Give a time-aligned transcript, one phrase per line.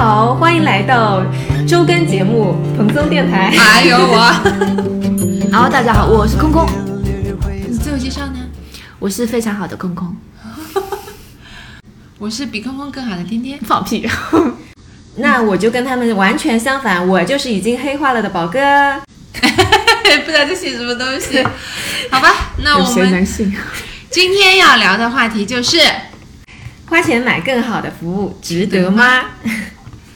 [0.00, 1.22] 好，欢迎来到
[1.68, 3.52] 周更节目《蓬松电台》。
[3.58, 4.18] 还有我，
[5.52, 6.66] 好，大家好，我是空空，
[7.68, 8.38] 你自我介绍呢？
[8.98, 10.16] 我是非常好的空空。
[12.18, 13.58] 我是比空空更好的天天。
[13.58, 14.08] 放屁！
[15.16, 18.58] 那我就跟他们完全相反，我就是已经黑化了的宝哥。
[19.34, 21.44] 不知道这写什么东西？
[22.10, 23.26] 好吧，那我们？
[24.08, 25.78] 今天要聊的话题就是，
[26.86, 29.26] 花钱买更好的服务，值得吗？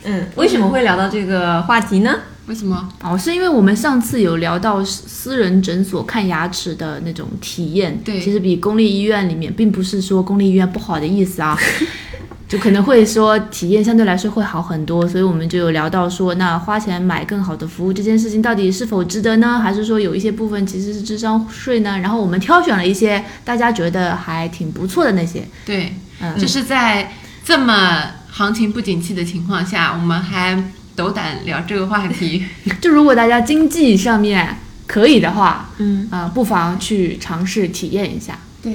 [0.04, 2.20] 嗯，为什么会聊到这个话题呢？
[2.46, 2.88] 为什么？
[3.02, 11.58] 哦，是因为我们上次有聊到私人诊所看牙齿的那种体验，对其实比公立医院里面，并不是说公立医院不好的意思啊，
[12.46, 19.58] 就可能会说体验相对来说会好很多，所以我们就有聊到说，那花钱买更好的服务这件事情到底是否值得呢？
[19.58, 21.98] 还是说有一些部分其实是智商税呢？
[22.00, 27.10] 然后我们挑选了一些大家觉得还挺不错的那些，对，嗯就是在
[27.42, 28.02] 这么
[28.36, 30.60] 行情不景气的情况下，我们还
[30.96, 32.44] 斗胆聊这个话题。
[32.82, 38.36] 就如果大家经济上面可以的话，嗯啊、不妨去尝试体验一下。
[38.60, 38.74] 对，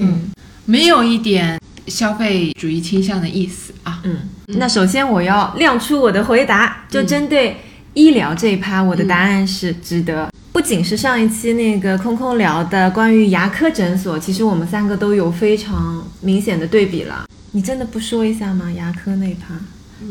[0.63, 3.99] 没有一点消费主义倾向的意思啊。
[4.05, 7.57] 嗯，那首先我要亮出我的回答，就针对
[7.93, 10.31] 医疗这一趴，我的答案是值得。
[10.53, 17.25] 不仅是上一期那个空空聊的关于牙科诊所，其实我们三个都有非常明显的对比了。
[17.51, 18.71] 你真的不说一下吗？
[18.71, 19.55] 牙科那趴？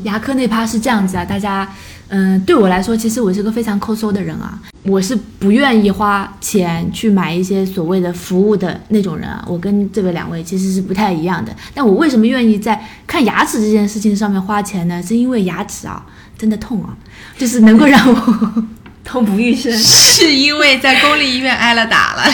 [0.02, 1.66] 牙科那趴是这样子啊，大家，
[2.08, 11.54] 嗯，对我来说，其实我是个非常抠搜的人啊，我是不愿意花钱去买一些所谓的服务的那种人啊，我跟这位两位其实是不太一样的。
[11.72, 15.02] 但我为什么愿意在看牙齿这件事情上面花钱呢？
[15.02, 16.04] 是因为牙齿啊
[16.36, 16.94] 真的痛啊，
[17.38, 18.64] 就是能够让我
[19.02, 19.72] 痛不欲生。
[19.72, 22.24] 是因为在公立医院挨了打了。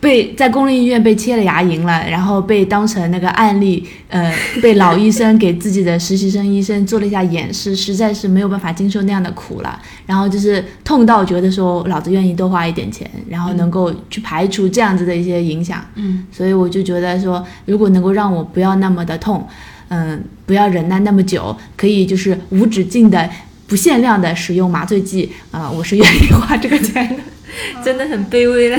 [0.00, 9.78] 被在公立医院被切了牙龈了，然后被当成那个案例，呃，被老医生给自己的实习生医生做了一下演示，实在是没有办法经受那样的苦了。
[10.06, 15.84] 然后就是痛到觉得说，老子愿意多花一点钱，然后能够去排除这样子的一些影响。
[15.96, 19.46] 嗯，所以我就觉得说，如果能够让我不要那么的痛，
[19.88, 23.28] 嗯，不要忍耐那么久，可以就是无止境的、
[23.66, 27.22] 不限量的使用麻醉剂，啊、我是愿意花这个钱的。
[27.84, 28.78] 真的很卑微了。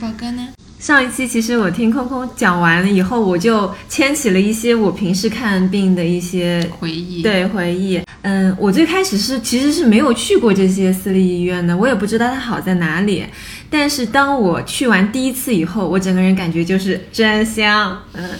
[0.00, 0.48] 宝哥呢？
[0.78, 8.00] 上一期其实我听空空讲完了以后，我就牵起了一些我平时看病的一些回忆。，对回忆。
[8.22, 13.24] 嗯，我最开始是其实是没有去过这些私立医院的，我也不知道它好在哪里。
[13.70, 18.00] 但是当我去完第一次以后，我整个人感觉就是真香。
[18.12, 18.30] 嗯。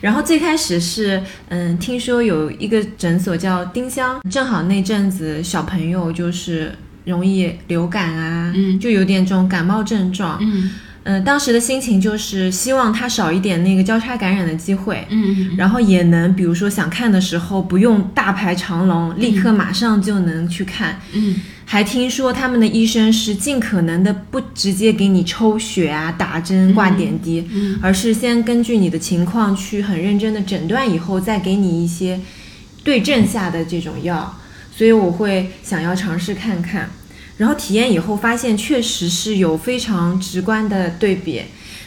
[0.00, 6.72] 然后最开始是，嗯，听说有一个诊所叫丁香，正好那阵子小朋友就是
[7.08, 8.78] 容易流感啊，嗯。
[8.78, 10.70] 就有点这种感冒症状，嗯。
[11.04, 21.00] 嗯，当时的心情就是希望他少一点那个交叉感染的机会，嗯然后也能比如说想看的时候不用大排长龙，立刻马上就能去看。
[21.14, 21.36] 嗯。
[21.64, 32.20] 还听说他们的医生是尽可能的不直接给你抽血啊、打针、挂点滴，嗯而是先根据你的情况去很认真的诊断以后，再给你一些
[32.82, 34.34] 对症下的这种药。
[34.74, 36.88] 所以我会想要尝试看看，
[37.38, 41.42] 然后体验以后发现确实是有非常直观的对比。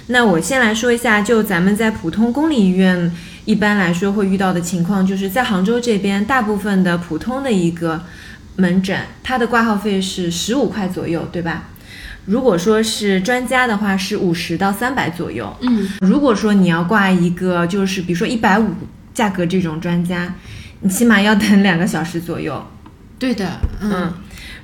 [0.08, 3.12] 那我先来说一下，就咱们在普通公立医院
[3.46, 8.04] 一般来说会遇到的情况，就是在杭州这边，大部分的普通的一个
[8.56, 11.66] 门诊，它的挂号费是十五块左右，对吧？
[12.26, 15.56] 如果说是专家的话，是五十到三百左右。
[15.62, 18.70] 嗯如果说你要挂一个，就是比如说一百五
[19.14, 20.36] 价格这种专家，
[20.82, 22.64] 你起码要等两个小时左右。
[23.18, 24.14] 对的，嗯，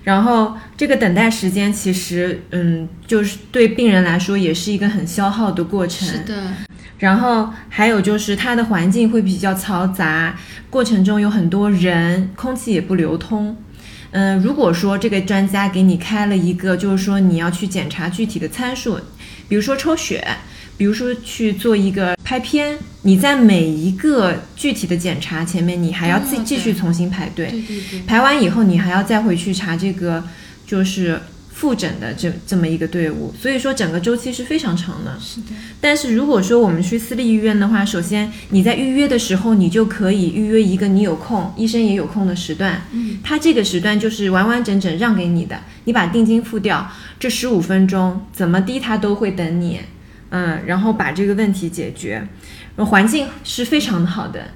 [0.07, 6.07] 然后这个等待时间其实，嗯，就是对病人来说也是一个很消耗的过程。
[6.07, 6.53] 是的，
[6.99, 13.57] 然后还有就是它的环境会比较嘈杂，过程中有很多人，空气也不流通。
[14.11, 18.97] 嗯，如果说这个专家给你开了一个，就是说你要去检查具体的参数，
[19.49, 20.25] 比如说抽血，
[20.77, 27.47] 比如说去做一个拍片，你在每一个具体的检查前面，你还要自哦继续重新排队。
[27.47, 30.23] 对对对，排完以后，你还要再回去查这个
[30.65, 31.19] 就是
[31.51, 35.17] 复诊的这这么一个队伍，所以说整个周期是非常长的。
[35.19, 35.47] 是的，
[35.81, 42.83] 但是如果说我们去私立医院的话，首先你在预约的时候，你就可以预约一个你有空，医生也有空的时段。
[42.91, 46.87] 嗯，他这个时段就是完完整整让给你的，你把定金付掉，
[47.19, 49.79] 这十五分钟怎么低他都会等你，
[50.29, 52.27] 嗯，然后把这个问题解决，
[52.77, 54.47] 环境是非常好的。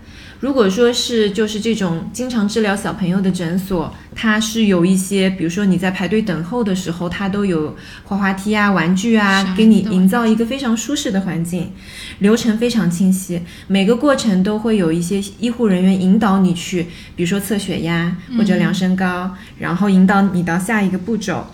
[0.41, 11.71] 如果说是就是这种经常治疗小朋友的诊所，它是有一些，比如说你在排队等候的时候，它都有滑滑梯啊、玩具啊，给你营造一个非常舒适的环境，
[12.19, 21.45] 流程非常清晰，每个过程都会有一些医护人员引导你去，比如说测血压或者量身高，然后引导你到下一个步骤，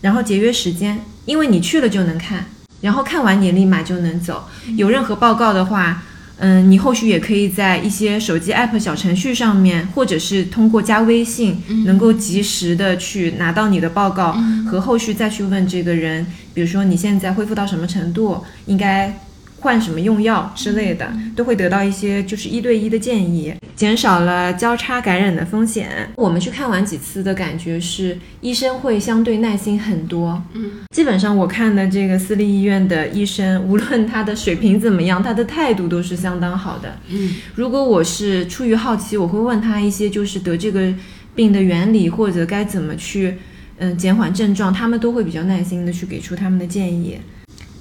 [0.00, 2.46] 然后节约时间，因为你去了就能看，
[2.80, 4.48] 然后看完你立马就能走。
[4.76, 6.02] 有任何报告的话，
[6.38, 14.36] 嗯，你后续也可以在一些手机 app 小程序上面，或者是通过加微信，能够及时的去拿到你的报告，
[14.70, 19.20] 和后续再去问这个人，比如说你现在恢复到什么程度，应该
[19.60, 26.10] 换什么用药之类的，都会得到一些就是一对一的建议，减少了交叉感染的风险。
[26.16, 30.42] 我们去看完几次的感觉是，医生会相对耐心很多。
[30.54, 36.96] 嗯，基本上我看的这个私立医院的医生，无论他的水平怎么样，他的态度都是相当好的。
[37.08, 40.92] 嗯，如果我是出于好奇，我会问他一些就是得这个
[41.34, 43.36] 病的原理，或者该怎么去
[43.78, 47.18] 嗯减缓症状，他们都会比较耐心的去给出他们的建议。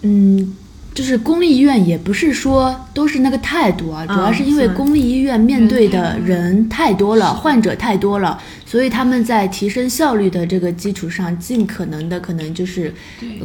[0.01, 0.55] 嗯，
[0.93, 12.93] 就是公立医院也不是说都是那个态度啊，主要是因为公立医院面对的人人太多了，患者太多了，所以他们在提升效率的这个基础上，尽可能的可能就是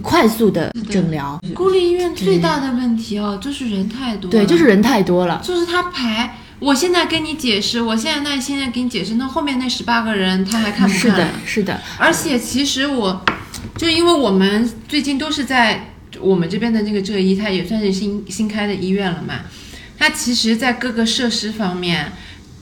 [0.03, 1.41] 快速的诊疗。
[1.55, 4.31] 公立医院最大的问题哦，就是人太多。
[4.31, 5.41] 对，就是人太多了。
[5.45, 6.39] 就是他排。
[6.61, 10.99] 我现在跟你解释，我现在那现在给你解释，那后面那十八个人他还看不看？
[10.99, 13.23] 是的，是的，而且其实我，
[13.77, 19.41] 就因为我们最近都是在我们这边的那个浙医，它也算是新新开的医院了嘛。
[19.99, 22.13] 它其实，在各个设施方面，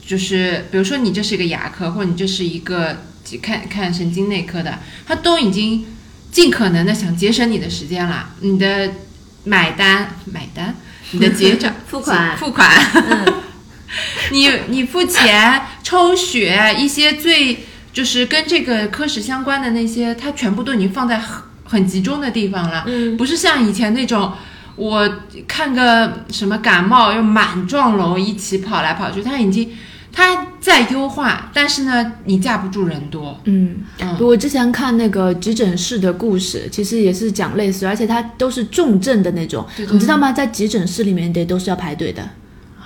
[0.07, 3.05] 就是比如说你这是一个牙科，或者你这是一个
[3.41, 5.87] 看看神经内科的，它都已经
[6.31, 8.35] 尽可能的想节省你的时间了。
[8.41, 8.93] 你的
[9.45, 10.77] 买单买单，
[11.13, 13.43] 你的结账 付款付款，嗯，
[14.31, 21.19] 你你付钱抽血一些最就是跟这个科室相关的那些，它全部都已经放在
[21.73, 24.33] 很很集中的地方了，嗯不是像以前那种。
[24.75, 25.07] 我
[25.47, 29.71] 看个什么感冒，又满幢楼一起跑来跑去，它已经
[30.11, 33.39] 它在优化，但是呢，你架不住人多。
[33.45, 40.33] 嗯，嗯我之前看那个急诊室的故事，其实也是讲类似，而且它都是重症的那种，对对你知道吗？
[40.33, 42.27] 在急诊室里面得都是要排队的。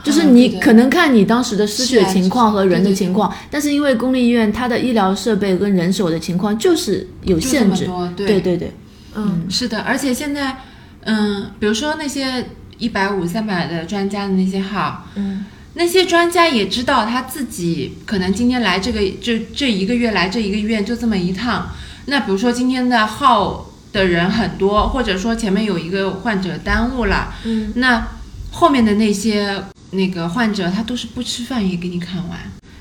[0.06, 8.40] 就是你可能看你当时的失血情况和人的情况，但是因为公立医院它的医疗设备跟人手的情况就是有限制，对。
[8.40, 8.72] 对对，
[9.16, 9.44] 嗯。
[9.50, 10.58] 是的，而且现在，
[11.02, 15.44] 嗯，比如说那些一百五、三百的专家的那些号，嗯，
[15.74, 21.70] 那些专家也知道他自己可能今天来这个这这一个月来这一个医院就这么一趟。
[22.06, 28.06] 那比如说今天的号的人很多，或者说前面有一个患者耽误了，嗯，那
[28.52, 29.64] 后面的那些
[29.96, 32.38] 那个患者他都是不吃饭也给你看完。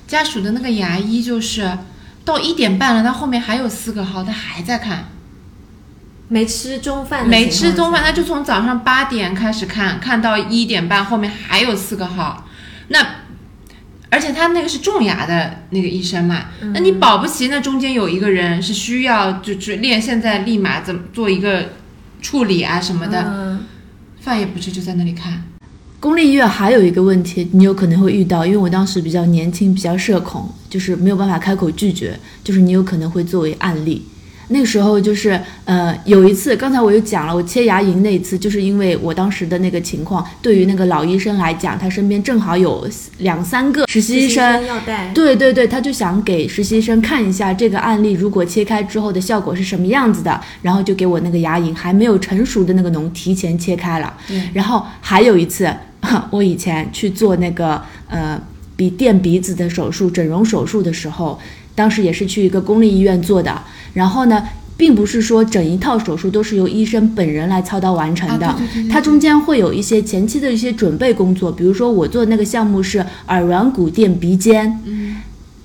[0.08, 1.78] 家属的那个牙医就是
[2.24, 5.06] 到一点半了，他后面还有四个号，他还在看。
[6.28, 12.48] 没吃中饭没吃中饭，下他就从早上八点开始看，看到一点半，后面还有四个号。
[12.88, 13.06] 那
[14.10, 21.74] 而且他那个是种牙的那个医生嘛，那你保不齐那中间有一个人是需要就就练，现在立马怎么做一个
[22.22, 23.66] 处理啊什么的，嗯
[24.22, 25.44] 饭也不吃就在那里看。
[26.00, 34.06] 公立医院还有一个问题，你有可能会遇到，因为我当时比较年轻，比较社恐，就是没有办法开口拒绝，就是你有可能会作为案例。
[34.50, 42.88] 那个时候就是呃，有一次，刚才我又讲了，我切牙龈那一次，就是因为我当时的那个情况，对于那个老医生来讲，他身边正好有
[43.20, 54.14] 两三个实习医生，要带，对对对，他就想给实习生看一下这个案例，如果切开之后的效果是什么样子的，然后就给我那个牙龈还没有成熟的那个脓提前切开了。
[54.28, 55.74] 对，然后还有一次，
[56.30, 58.40] 我以前去做那个呃
[58.76, 61.40] 鼻垫鼻子的手术，整容手术的时候，
[61.76, 63.62] 当时也是去一个公立医院做的。
[63.94, 64.44] 然后呢，
[64.78, 75.16] 并不是说整一套手术都是由医生本人来操刀完成的，啊对对对对它中间会有一些前期的一些准备工作，比如说我做的那个项目是耳软骨垫鼻尖，嗯，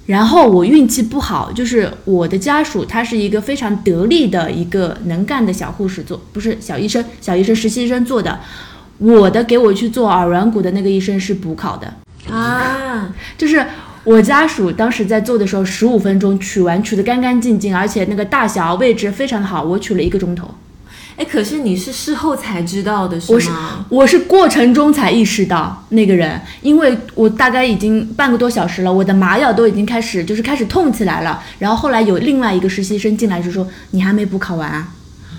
[0.07, 8.39] 然后我运气不好，就是我的家属他是一个非常得力的一个能干的小护士做，不是小医生，小医生实习生做的。
[8.99, 11.95] 我的给我去做耳软骨的那个医生是补考的，
[12.31, 13.65] 啊，就是
[14.05, 20.55] 我家属当时在做的时候，十五分钟取完，取得干干净净，而且那个大小位置非常的好，我取了一个钟头。
[21.17, 23.85] 哎，可是你是事后才知道的我是吗？
[23.91, 31.43] 我是过程中才意识到那个人，因为我大概已经半个多小时了，我的麻药都已经开始就是开始痛起来了。
[31.59, 34.89] 然后后来有另外一个实习生进来就说：“你还没补考完啊？”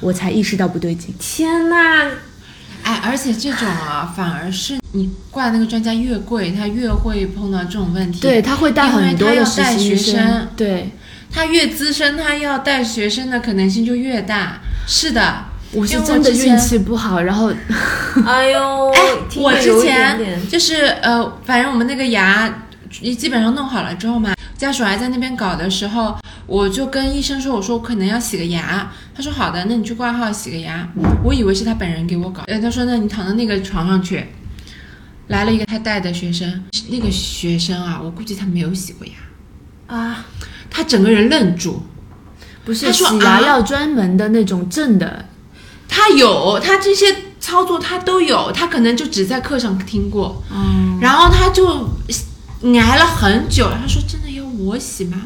[0.02, 1.14] 我才意识到不对劲。
[1.18, 2.12] 天呐，
[2.92, 8.20] 哎，而且这种啊， 反而是你挂的那个专家越贵，他越会碰到这种问题。
[8.20, 10.92] 对，他会带很多因为的他要带学实习医生生，对，
[11.32, 14.60] 他越资深，他要带学生的可能性就越大。
[14.88, 17.54] 是的，我是真的运气不好，然后
[18.28, 19.02] 哎呦，哎，
[19.38, 20.20] 我之前
[20.50, 22.54] 就是呃，反正我们那个牙
[22.90, 26.16] 基本上弄好了之后嘛，家属还在那边搞的时候，
[26.46, 30.88] 我就跟医生说，我说我可能要洗个牙，他说好的，那你去挂号洗个牙。
[31.24, 34.24] 我以为是他本人给我搞，呃，他说那你躺到那个床上去。
[35.30, 40.26] 来了一个他带的学生，那个学生啊，我估计他没有洗过牙，啊，
[40.70, 41.82] 他整个人愣住。
[42.64, 43.42] 不是他说洗牙啊？
[43.42, 45.26] 要专门的那种正的，
[45.90, 47.08] 他有，他这些
[47.40, 51.90] 操作他都有，他可能就只在课上听过，嗯，然后他就
[52.80, 54.31] 挨了很久，他说：“真的要
[54.66, 55.24] 我洗吗？”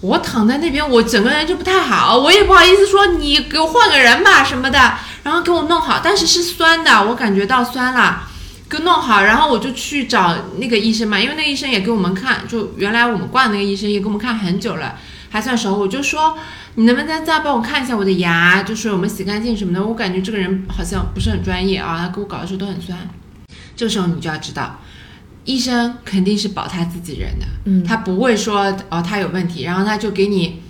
[0.00, 8.22] 我躺在那边，我整个人就不太好，我也不好意思说你给我换个人吧什么的，然后给我弄好，但是是酸的，我感觉到酸了，
[8.70, 14.94] 给弄好，然后我就去找那个医生嘛，因为那个医生也给我们看，就原来我们挂的那个医生也给我们看很久了，
[15.30, 16.38] 还算熟，我就说
[16.76, 22.96] 你能不能再帮我看一下我的牙，就是我们洗干净什么的，我感觉这个人好像不是很专业啊，他给我搞的时候都很酸，
[23.74, 24.78] 这个时候你就要知道。
[25.48, 27.82] 医生肯定是保他自己人的，嗯。
[27.82, 30.60] 他不会说哦他有问题，然后他就给你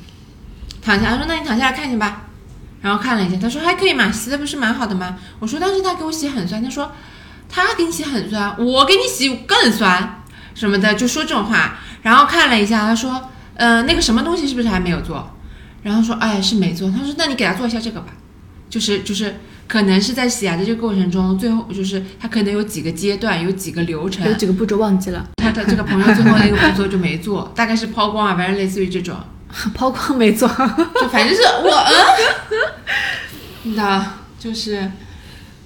[0.80, 2.28] 躺下，他说那你躺下来看一下吧，
[2.80, 5.18] 然后看了一下，他说还可以嘛，洗的不是蛮好的吗？
[5.40, 6.92] 我说但是他给我洗很酸，他说
[7.48, 10.22] 他给你洗很酸，我给你洗更酸
[10.54, 15.34] 什么的，就说这种话，然后看了一下，他说呃那个什么东西是不是还没有做？
[15.82, 18.12] 然后说哎是没做，他说那你给他做一下这个吧，
[18.70, 24.26] 就是就是可能是在洗牙的这个过程中，最后就是他可能有几个阶段，有几个流程。
[24.26, 29.14] 有，几个步骤忘记了，他的这个朋友最后那个步骤就没做， 大概是抛光啊，反正类似于这种，
[29.74, 30.48] 抛光没做，
[31.00, 31.70] 就反正是我
[33.64, 34.90] 嗯，那就是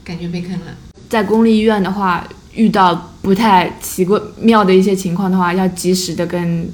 [0.03, 0.67] 感觉被坑了。
[1.09, 6.69] 在公立医院的话，遇到不太奇怪妙的一些情况的话，要及时的跟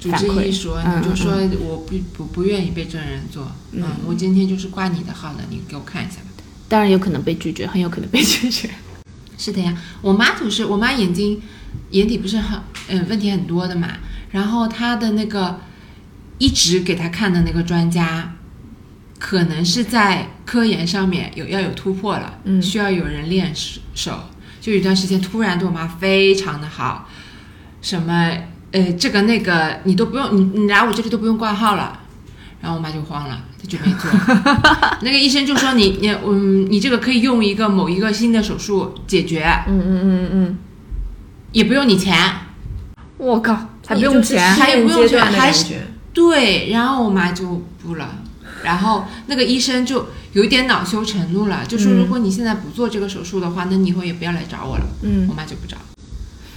[0.00, 6.16] 主治医说，嗯你就说我不不不愿意被这人做，嗯，我今天就是挂你的号的，你给我看一下。
[6.20, 6.23] 吧。
[6.74, 8.68] 当然有可能被拒绝，很有可能被拒绝。
[9.38, 11.40] 是的呀，我妈就是我妈眼睛
[11.90, 13.90] 眼底不是很嗯问题很多的嘛，
[14.32, 15.60] 然后她的那个
[16.38, 18.34] 一直给她看的那个专家，
[19.20, 23.54] 可能是在科研上面有要有突破了，嗯需要有人练
[23.94, 24.24] 手，
[24.60, 27.08] 就有一段时间突然对我妈非常的好，
[27.80, 28.32] 什么
[28.72, 32.00] 呃这个那个你都不用你你来我这里都不用挂号了。
[32.64, 34.10] 然后我妈就慌了，她就没做。
[35.02, 40.58] 那个医生就说你你嗯，你这个可以用一个某一个新的手术解决，嗯嗯嗯嗯
[41.52, 42.18] 也不用你钱。
[42.96, 45.86] 嗯，我靠，还不用就是钱，还不用试验阶段的还是感觉。
[46.14, 48.08] 对，然后我妈就不了，
[48.62, 54.86] 然后那个医生就有一点恼羞成怒了，就说嗯如果你现在不做这个手术的话，那你以后也不要来找我了。
[55.02, 55.76] 嗯我妈就不找。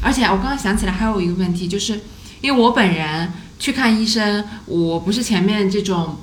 [0.02, 2.00] 而且我刚刚想起来还有一个问题，就是
[2.40, 6.18] 因为我本人去看医生，我不是前面这种。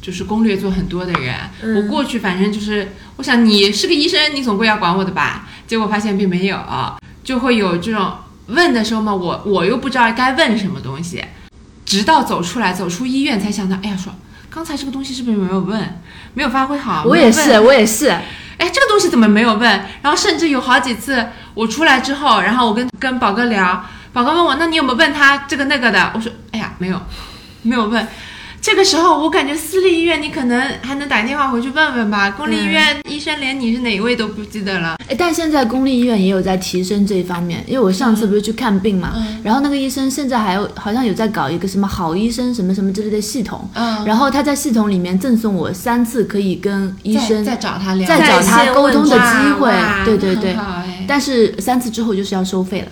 [0.00, 5.48] 就是攻略做很多的人，嗯我过去反正就是，我想你是个医生，你总归要管我的吧？
[5.66, 6.56] 结果发现并没有，
[7.24, 8.12] 就会有这种
[8.46, 11.22] 问的时候嘛，我我又不知道该问什么东西，
[11.84, 14.14] 直到走出来走出医院才想到，哎呀，说
[14.48, 16.00] 刚才这个东西是不是没有问，
[16.32, 17.02] 没有发挥好？
[17.04, 19.68] 我也是，我也是，哎，这个东西怎么没有问？
[20.00, 26.12] 然后甚至有好几次我出来之后，然后我跟跟宝哥聊，宝哥问我，那你有没有问他这个那个的？
[26.14, 27.00] 我说，哎呀，没有，
[27.62, 28.06] 没有问。
[28.60, 34.96] 这个时候我感觉私立医院你可能还能打电话回去问问吧，公立医院医生连你是哪一位都不记得了。
[35.08, 49.72] 哎，但现在公立医院也有在提升这一方面，因为我上次不是去看病嘛，嗯然后那个医生现在还有好像有在搞一个什么好医生什么什么之类的系统，嗯，然后他在系统里面赠送我三次可以跟医生再再找他聊，再找他沟通的机会，
[50.04, 50.56] 对对对。
[51.06, 52.88] 但是三次之后就是要收费了。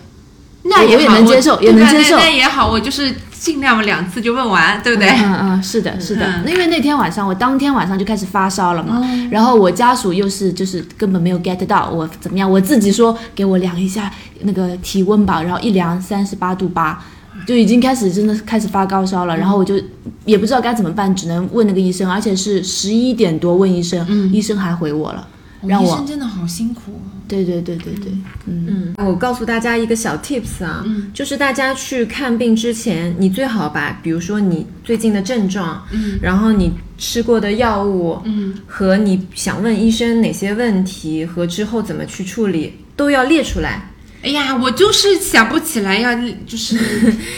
[0.68, 5.08] 那也我也能接受也能接受那也好，我就是尽量两次就问完，对不对？
[5.10, 6.42] 嗯嗯，是的，是的。
[6.46, 17.02] 因为那天晚上我当天晚上就开始发烧了嘛，然后我家属又是就是根本没有 get 到我怎么样，我自己说给我量一下那个体温吧，然后一量三十八度八。
[17.46, 19.78] 就已经开始真的开始发高烧了，然后我就
[20.24, 25.28] 也不知道该怎么办，只能问那个医生，而且是十一点多问医生，医生还回我了，
[25.66, 27.15] 让我医生真的好辛苦哦。
[27.28, 28.12] 对对对对对，
[28.46, 28.94] 嗯。
[28.96, 36.18] 嗯，我告诉大家一个小 tips 啊，就是大家去看病之前，你最好把，比如说你最近的症状，嗯。
[36.22, 38.54] 然后你吃过的药物，嗯。
[38.66, 43.90] 和你想问医生哪些问题和之后怎么去处理，都要列出来。
[44.22, 46.14] 哎呀，我就是想不起来要，
[46.46, 46.76] 就是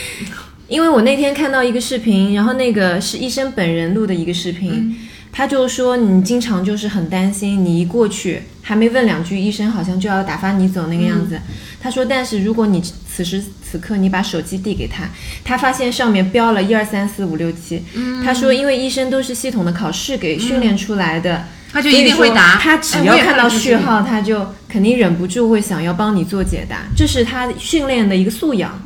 [0.69, 4.95] 因为我那天看到一个视频，然后那个是医生本人录的一个视频，
[5.39, 11.39] 他就说你经常就是很担心，你一过去还没问两句，医生好像就要打发你走那个样子。
[11.81, 15.09] 他说，但是如果你此时此刻你把手机递给他，
[15.45, 17.85] 他发现上面标了一二三四五六七。
[18.25, 21.45] 他说，因为医生都是系统的考试给训练出来的。
[21.71, 22.57] 他就一定会答。
[22.57, 28.83] 他只要看到序号，他就肯定忍不住会想要帮你做解答，这是他训练的一个素养。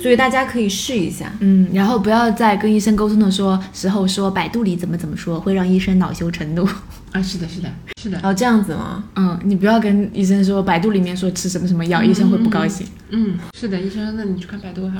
[0.00, 1.30] 所以大家可以试一下。
[1.40, 6.66] 嗯，然后不要在跟医生沟通的说时候说百度里怎么怎么说，会让医生恼羞成怒。
[7.12, 7.68] 啊，是的，是的，
[8.00, 8.20] 是的。
[8.22, 9.02] 哦，这样子吗？
[9.16, 12.86] 嗯，你不要跟医生说百度里面说吃什么什么药，医生会不高兴。
[13.10, 14.96] 嗯，是的，医生说那你去看百度哈。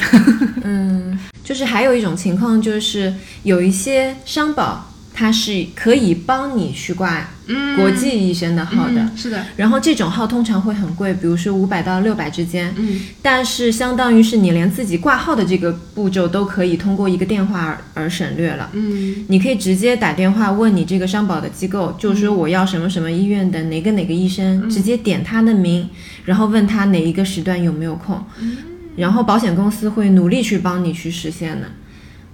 [0.63, 3.15] 嗯，就是还有一种情况，就是
[3.45, 4.90] 有一些商保。
[5.13, 7.29] 它是可以帮你去挂
[7.77, 9.45] 国际医生的号的，是的。
[9.57, 12.73] 然后这种号通常会很贵，比如说五百到六百之间。
[12.77, 13.01] 嗯。
[13.21, 18.71] 但是相当于是你连自己挂号的这个步骤都可以通过一个电话而而省略了。
[18.73, 19.27] 嗯。
[19.29, 25.89] 你可以直接打电话问你这个商保的机构，就是说我要什么什么医院的哪个哪个医生，直接点他的名，
[26.25, 28.25] 然后问他哪一个时段有没有空。
[28.41, 28.57] 嗯。
[28.97, 31.67] 然后保险公司会努力去帮你去实现的。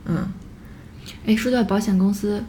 [0.05, 0.29] 嗯。
[1.27, 2.45] 哎，说到保险公司。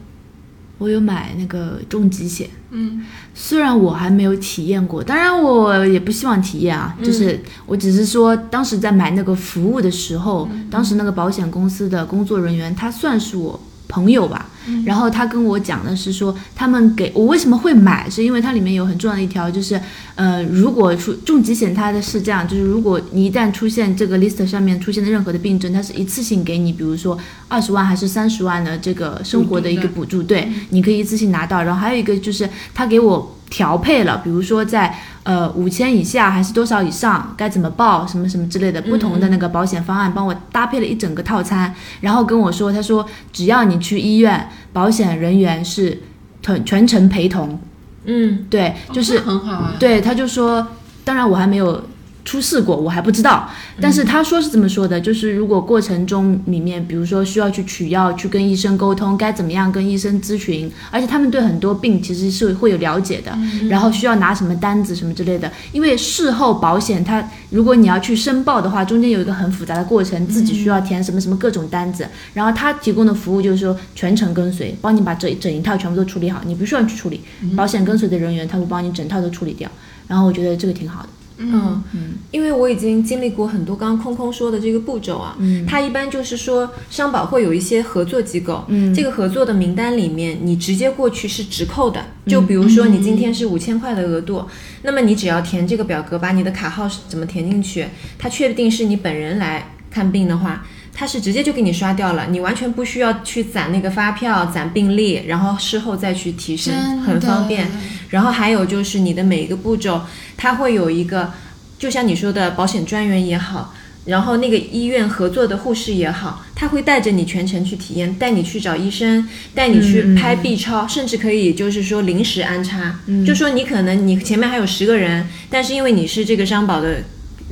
[0.78, 3.04] 我有买那个重疾险，嗯，
[3.34, 13.60] 虽然我还没有体验过，当然我也不希望体验啊，就是我只是说，当时在买那个服务的时候，当时那个保险公司的工作人员，他算是我。
[13.90, 14.50] 朋友吧，
[14.86, 19.80] 然后他跟我讲的是说，他们给我为什么会买，是因为它里面有很重要的一条，就是，
[20.16, 31.64] 呃，如果出重疾险，它的是这样，就是如果你一旦出现这个 list 上面出现的任何的病症，它是一次性给你，比如说二十万还是三十万的这个生活的一个补助，对，你可以一次性拿到。
[31.64, 33.34] 然后还有一个就是他给我。
[33.50, 34.94] 调配了，比如说在
[35.24, 46.00] 呃五千以下还是多少以上，该怎么报什么什么之类的不同的那个保险方案，帮我搭配了一整个套餐，然后跟我说，他说只要你去医院，保险人员是
[46.42, 47.60] 全全程陪同。
[48.06, 49.76] 嗯，对，就是很好啊。
[49.80, 50.68] 对，他就说，
[51.04, 51.84] 当然我还没有。
[52.28, 53.50] 出事过，我还不知道。
[53.80, 63.32] 但是他说是这么说的，就是如果过程中里面，比如说需要去取药、去跟医生沟通，该怎么样跟医生咨询，而且他们对很多病其实是会有了解的。
[63.70, 65.50] 然后需要拿什么单子什么之类的。
[65.72, 72.06] 因为事后保险，它如果你要去申报的话，中间有一个很复杂的过程，自己需要填什么什么各种单子。
[72.34, 77.22] 然后他提供的服务就是说全程跟随，帮你把这整一套全部都处理好，你不需要去处理。
[77.56, 79.72] 保险跟随的人员他会帮你整套都处理掉。
[80.08, 81.10] 然后我觉得这个挺好的。
[81.38, 94.44] 嗯嗯，因为我已经经历过很多刚刚空空说的这个步骤啊，嗯，它一般就是说商保会有一些合作机构，嗯，这个合作的名单里面你直接过去是直扣的，就比如说你今天是五千块的额度，
[94.82, 97.86] 那么你只要填这个表格，把你的卡号怎么填进去，
[98.18, 100.66] 它确定是你本人来看病的话，
[101.00, 107.70] 它是直接就给你刷掉了，你完全不需要去攒那个发票、攒病历，然后事后再去提升，很方便。
[108.10, 110.02] 然后还有就是你的每一个步骤，
[110.36, 111.32] 它会有一个，
[111.78, 127.04] 就像你说的保险专员也好，然后那个医院合作的护士也好，他会带着你全程去体验，带你去找医生，带你去拍 B 超，甚至可以就是说临时安插，就说你可能你前面还有十个人，但是因为你是这个商保的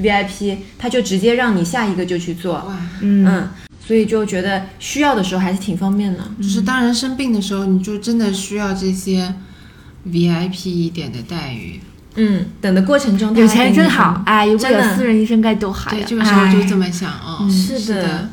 [0.02, 3.50] VIP，他就直接让你下一个就去做，嗯，
[3.86, 6.20] 所以就觉得需要的时候还是挺方便的。
[6.42, 9.34] 就是当然生病的时候，你就真的需要这些。
[10.08, 11.80] VIP 一点的待遇，
[12.14, 15.98] 嗯，等的过程中有钱真好，哎，如果有私人医生该多好呀！
[15.98, 18.30] 对，这个时候就这么想啊，是的，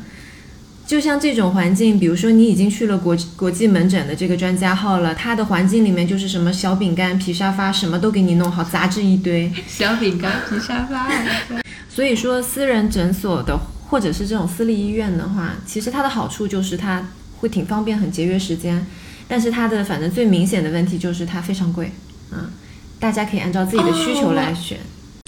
[0.93, 11.09] 就像这种环境，比如说你已经去了国国际门诊的这个专家号了，他的环境里面就是什么小饼干、皮沙发，什么都给你弄好，杂志一堆， 小饼干、皮沙发。
[11.89, 13.57] 所以说，私人诊所的
[13.89, 17.03] 或者是这种私立医院的话，其实它的好处就是它
[17.39, 18.85] 会挺方便，很节约时间。
[19.27, 21.91] 但是它的反正最明显的问题就是它非常贵，
[22.31, 22.51] 嗯，
[22.99, 24.77] 大家可以按照自己的需求来选。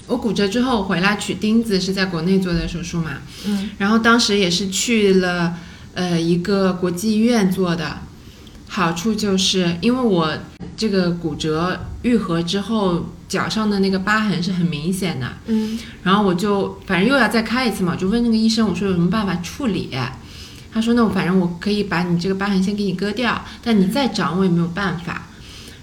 [0.06, 5.54] 我骨折之后回来取钉子是在国内做的手术嘛，嗯，然后当时也是去了
[5.94, 7.98] 呃一个国际医院做的，
[8.68, 10.32] 好处就是因为我
[10.76, 19.90] 这个骨折愈合之后脚上的那个疤痕是很明显的，嗯，然后我就反正又要再开一次嘛，就问那个医生我说有什么办法处理。
[20.72, 25.26] 他说：“那我反正我可以把你这个疤痕先给你割掉，但你再长我也没有办法。”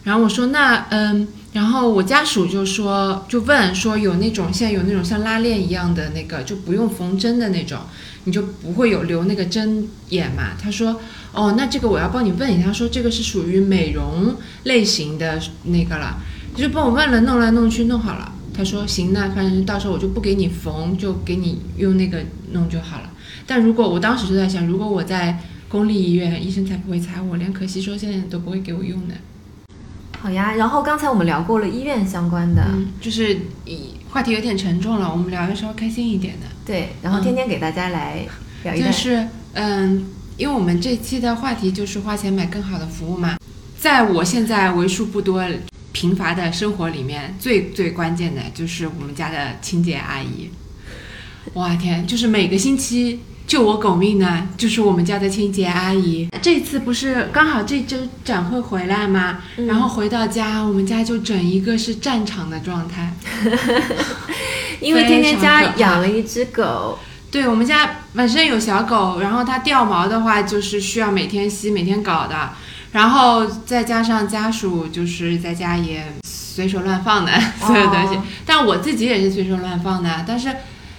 [0.05, 7.79] 然后我说：“那嗯，然后我家属就说，就问说有那种现在有那种像拉链一样的那个，就不用缝针的那种，
[8.23, 10.99] 你就不会有留那个针眼嘛？”他说
[11.31, 16.19] ：“哦，那这个我要帮你问一下。”他说：“这个是属于美容类型的那个了。”
[16.57, 18.33] 就帮我问了，弄来弄去弄好了。
[18.51, 23.11] 他说：“行，那反正到时候我就不给你缝，就给你用那个弄就好了。”
[23.45, 25.39] 但如果我当时就在想，如果我在
[25.69, 29.13] 公立医院，医生才不会裁我，连可吸收现在都不会给我用的。
[30.23, 30.53] 好呀。
[30.55, 36.47] 然后刚才我们聊过了医院相关的，嗯，就是以话题有点沉重了，我们聊一稍微开心一点的。
[36.65, 38.25] 对，然后天天给大家来
[38.63, 38.89] 聊一段。
[38.89, 40.05] 就是嗯，
[40.37, 43.37] 因为我们这期的话题就是花钱买更好的服务嘛，
[43.77, 45.43] 在我现在为数不多
[45.91, 50.49] 贫乏的生活里面，最最关键的就是我们家的清洁阿姨。
[51.55, 56.27] 哇天，就是每个星期救我狗命呢，就是我们家的清洁阿姨。
[56.41, 59.67] 这次不是刚好这周展会回来嘛，嗯。
[59.67, 63.13] 然后回到家，我们家就整一个是战场的状态。
[64.81, 66.97] 因为天天家养了一只狗，
[67.31, 72.49] 对我们家本身有小狗，然后它掉毛的话，就是需要每天吸、每天搞的，
[72.91, 77.31] 然后再加上家属就是在家也随手乱放的
[77.65, 78.23] 所有东西，哦。
[78.45, 80.53] 但我自己也是随手乱放的，但是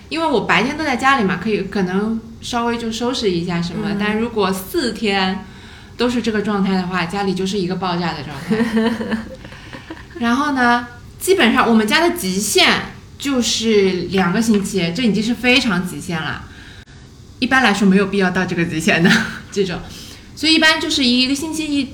[0.09, 5.47] 因为我白天都在家里嘛，可以可能稍微就收拾一下什么，嗯但如果四天
[5.97, 9.17] 都是这个状态的话，家里就是一个爆炸的状态。
[10.21, 10.87] 然后呢，
[11.19, 16.45] 基本上我们家的极限就是两个星期，这已经是非常极限了。
[17.41, 19.11] 一般来说没有必要到这个极限的
[19.51, 19.81] 这种，
[20.37, 21.89] 所以一般就是一个星期一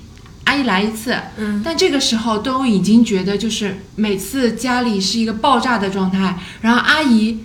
[0.44, 1.16] 阿姨来一次。
[1.38, 7.38] 嗯，但这个时候都已经觉得就是每次家里是一个爆炸的状态，然后阿姨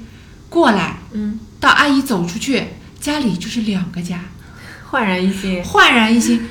[0.50, 2.64] 过来，嗯，到阿姨走出去，
[3.06, 4.20] 家里就是两个家。
[4.90, 5.64] 焕然一新。
[5.64, 6.44] 焕然一新。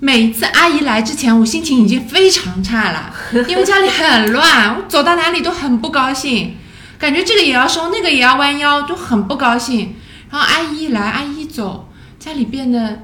[0.00, 3.14] 每一次阿姨来之前，我心情已经非常差了，
[3.46, 6.56] 因为家里很乱，我走到哪里都很不高兴，
[6.98, 9.94] 感觉这个也要收，那个也要弯腰，都很不高兴。
[10.30, 11.88] 然后阿姨一来，阿姨一走，
[12.18, 13.00] 家里变得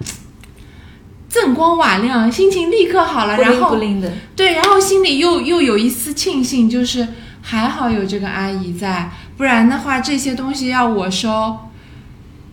[1.31, 3.37] 锃光瓦亮，心情立刻好了。
[3.37, 3.77] 然后，
[4.35, 7.07] 对，然后心里又又有一丝庆幸，就是
[7.41, 11.59] 还好有这个阿姨在，不然的话这些东西要我收，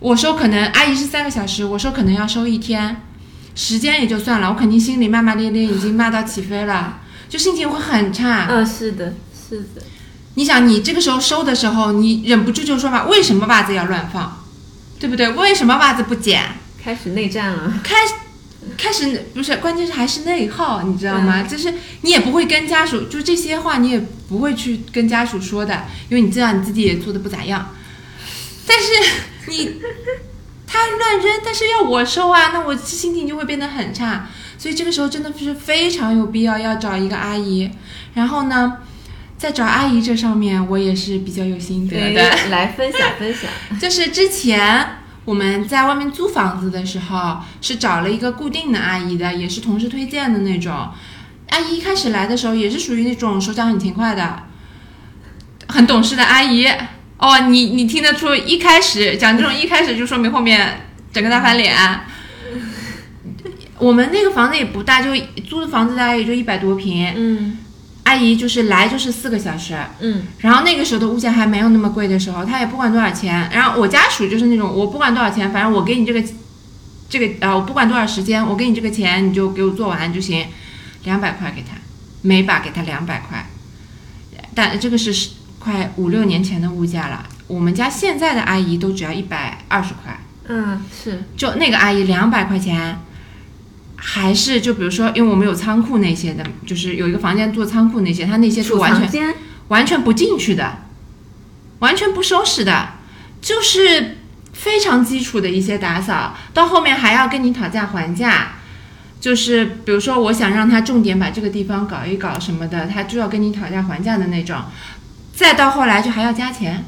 [0.02, 3.02] 我说可能阿姨是三个小时，我说可能要收一天，
[3.54, 8.48] 时间也就算了，我肯定心里骂骂咧咧，已经骂到起飞了，就心情会很差。
[8.50, 9.14] 嗯，是的，
[9.48, 9.82] 是的，
[10.34, 14.44] 你想，你这个时候收的时候，你忍不住就说嘛，为什么袜子要乱放，
[14.98, 15.28] 对不对？
[15.30, 16.42] 为什么袜子不捡？
[16.82, 17.72] 开始内战了。
[17.84, 17.94] 开
[18.76, 21.44] 开始不是，关键是还是内耗，你知道吗？
[21.44, 27.70] 就是你也不会跟家属，就这些话你也不会去跟家属说的，因为你知道你自己也做的不咋样。
[28.66, 28.86] 但是
[29.48, 29.80] 你
[30.66, 34.26] 他乱扔，但是要我收啊，那我心情就会变得很差。
[34.56, 37.70] 所以这个时候真的是非常有必要要找一个阿姨。
[38.14, 38.78] 然后呢，
[39.36, 43.50] 在找阿姨这上面，我也是比较有心得的。，来分享分享。
[43.78, 50.88] 就是之前我们在外面租房子的时候，是找了一个固定的阿姨的，也是同事推荐的那种。
[51.50, 54.44] 阿姨一开始来的时候也是属于那种手脚很勤快的，
[55.68, 56.66] 很懂事的阿姨。
[57.22, 61.72] 哦，你你听得出一开始讲这种一开始就说明后面整个大翻脸。
[63.78, 65.10] 我们那个房子也不大，就
[65.48, 67.12] 租的房子大概也就一百多平。
[67.16, 67.58] 嗯
[68.02, 73.48] 阿姨就是来就是四个小时，嗯然后那个时候的物价还没有那么贵的时候，她也不管多少钱。
[73.52, 76.20] 然后我家属就是那种，我不管多少钱，反正我给你这个，
[77.08, 80.44] 这个啊，我不管多少时间，我给你这个钱，你就给我做完就行，
[81.04, 81.76] 两百块给他，
[82.22, 83.48] 每把给他两百块。
[84.54, 85.30] 但这个是
[85.62, 92.98] 快五六年前的物价了，我们家现在的阿姨都只要一百二十块，嗯，是，就那个阿姨两百块钱。
[94.04, 99.32] 还是就比如说，因为我们有仓库那些的，就是有一个房间做仓库那些，他那些是完全。
[99.68, 100.78] 完全不进去的，
[101.78, 102.94] 完全不收拾的，
[103.40, 104.18] 就是
[104.52, 108.54] 非常基础的一些打扫，到后面还要跟你讨价还价。
[109.20, 114.56] 就是比如说，我想让他重点把这个地方搞一搞什么的，他就要跟你讨价还价的那种。
[115.42, 116.84] 再到后来就还要加钱，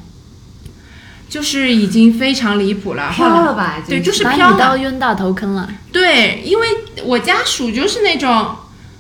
[1.28, 3.10] 就是已经非常离谱了。
[3.12, 3.82] 飘了吧？
[3.86, 5.68] 对就是飘了晕到冤大头坑了。
[5.92, 6.68] 对，因为
[7.04, 8.30] 我家属就是那种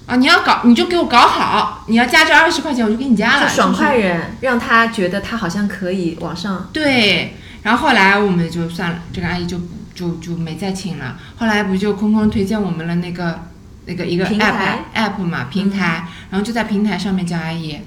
[0.06, 6.68] 啊，你要搞你就给我搞好，你要加这二十块钱我就给你加了，就爽就是快人，让他觉得他好像可以往上。
[6.72, 11.16] 对，然后后来我们就算了，这个阿姨就不就就没再请了。
[11.36, 13.44] 后来不就空空推荐我们了那个
[13.86, 17.78] 那个一个平 app 台 app 嘛平台，然后就在平台上面叫阿姨。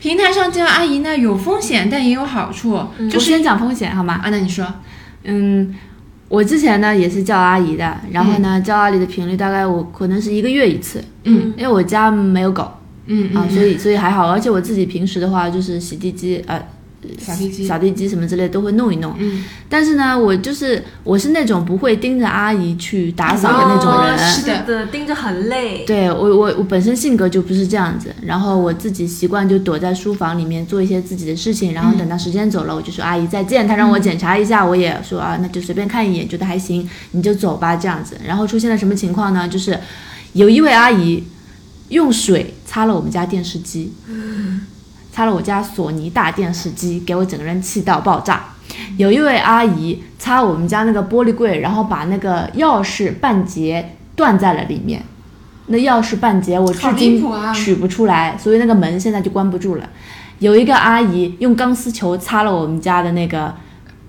[0.00, 4.14] 平台上叫阿姨呢有风险，但也有好处，就是我先讲风险好吗？
[4.14, 4.66] 啊，那你说，
[5.24, 5.74] 嗯，
[6.28, 11.52] 我之前呢也是叫阿姨的，然后呢、叫阿姨的频率大概我可能是一个月一次，嗯。
[11.56, 12.66] 因为我家没有狗。
[13.06, 13.50] 嗯啊，嗯。
[13.50, 16.60] 所以所以还好，而且我自己平时的话就是洗地机呃
[17.18, 19.14] 扫地机扫地机什么之类都会弄一弄。
[19.18, 24.14] 嗯，但是呢，我就是我是那种不会盯着阿姨去打扫的那种人。
[24.14, 25.84] 哦是的是的，盯着很累。
[25.86, 33.66] 对我我我本身性格就不是这样子，然后我自己习惯就躲在书房里面做一些自己的事情，然后等到时间走了，我就说阿姨再见。
[33.66, 38.16] 她让我检查一下，我也说啊，那就随便看一眼，觉得还行，你就走吧这样子。
[38.26, 39.48] 然后出现了什么情况呢？
[39.48, 39.78] 就是
[40.34, 41.24] 有一位阿姨
[41.88, 43.92] 用水擦了我们家电视机，
[45.12, 48.44] 擦了我家索尼大电视机，给我整个人气到爆炸。
[48.96, 55.02] 有一位阿姨擦我们家那个玻璃柜，然后把那个钥匙半截断在了里面。
[55.66, 57.22] 那钥匙半截我至今
[57.54, 59.88] 取不出来，所以那个门现在就关不住了。
[60.38, 63.54] 有一个阿姨用钢丝球擦了我们家的那个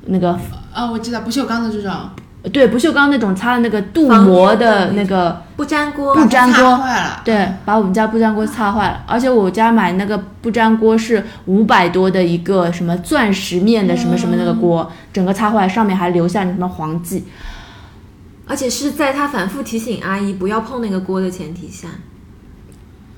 [0.05, 0.39] 那个
[0.73, 1.91] 啊，我知道不锈钢的这种，
[2.49, 7.21] 对不锈钢那种擦的那个镀膜的的那那个不粘锅，不粘锅坏了。
[7.23, 17.25] 对，把我们家不粘锅擦坏了，而且我家买那个不粘锅是五百多的一个什么钻石面的什么什么那个锅，整个擦坏，上面还留下什么黄迹。
[18.47, 21.87] 而且是在他反复提醒阿姨不要碰那个锅的前提下。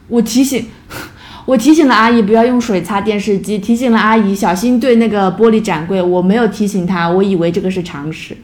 [0.09, 0.67] 我提醒，
[1.45, 6.01] 我提醒了阿姨不要用水擦电视机，提醒了阿姨小心对那个玻璃展柜。
[6.01, 8.37] 我没有提醒她，我以为这个是常识，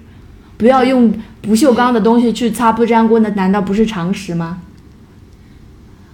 [0.59, 4.61] 不要用不锈钢的东西去擦不粘锅，那难道不是常识吗？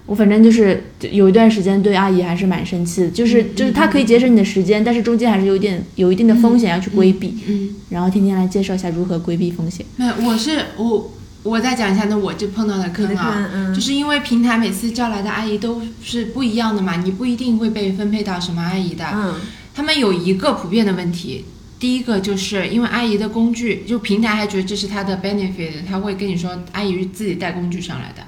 [0.06, 7.36] 我反正就是有一段时间对阿姨还是蛮生气的，就是就是她可以节省你的时间，但是中间还是有点有一定的风险要去规避。
[7.48, 9.84] 嗯，然后天天来介绍一下如何规避风险。
[9.96, 19.04] 没有，我是我，我再讲一下，那我就碰到的坑啊，嗯就是因为平台每次叫来的阿姨都是不一样的嘛，你不一定会被分配到什么阿姨的。
[19.12, 19.34] 嗯，
[19.74, 21.46] 他们有一个普遍的问题，
[21.78, 28.24] 第一个就是因为阿姨的工具，就平台还觉得这是她的 benefit，他会跟你说阿姨是自己带工具上来的。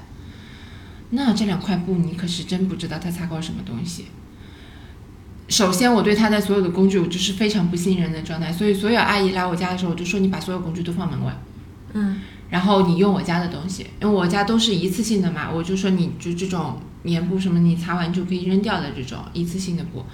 [1.10, 4.06] 那这两块布你可是真不知道她擦过什么东西。
[5.48, 11.34] 首先，我对她的所有的工具我就是非常不信任的状态，所以所有阿姨来我家的时候，我就说你把所有工具都放门外。
[11.94, 20.04] 嗯，然后你用我家的东西，因为我家都是一次性的嘛，我就说你就这种棉布什么，你擦完就可以扔掉的这种一次性的布，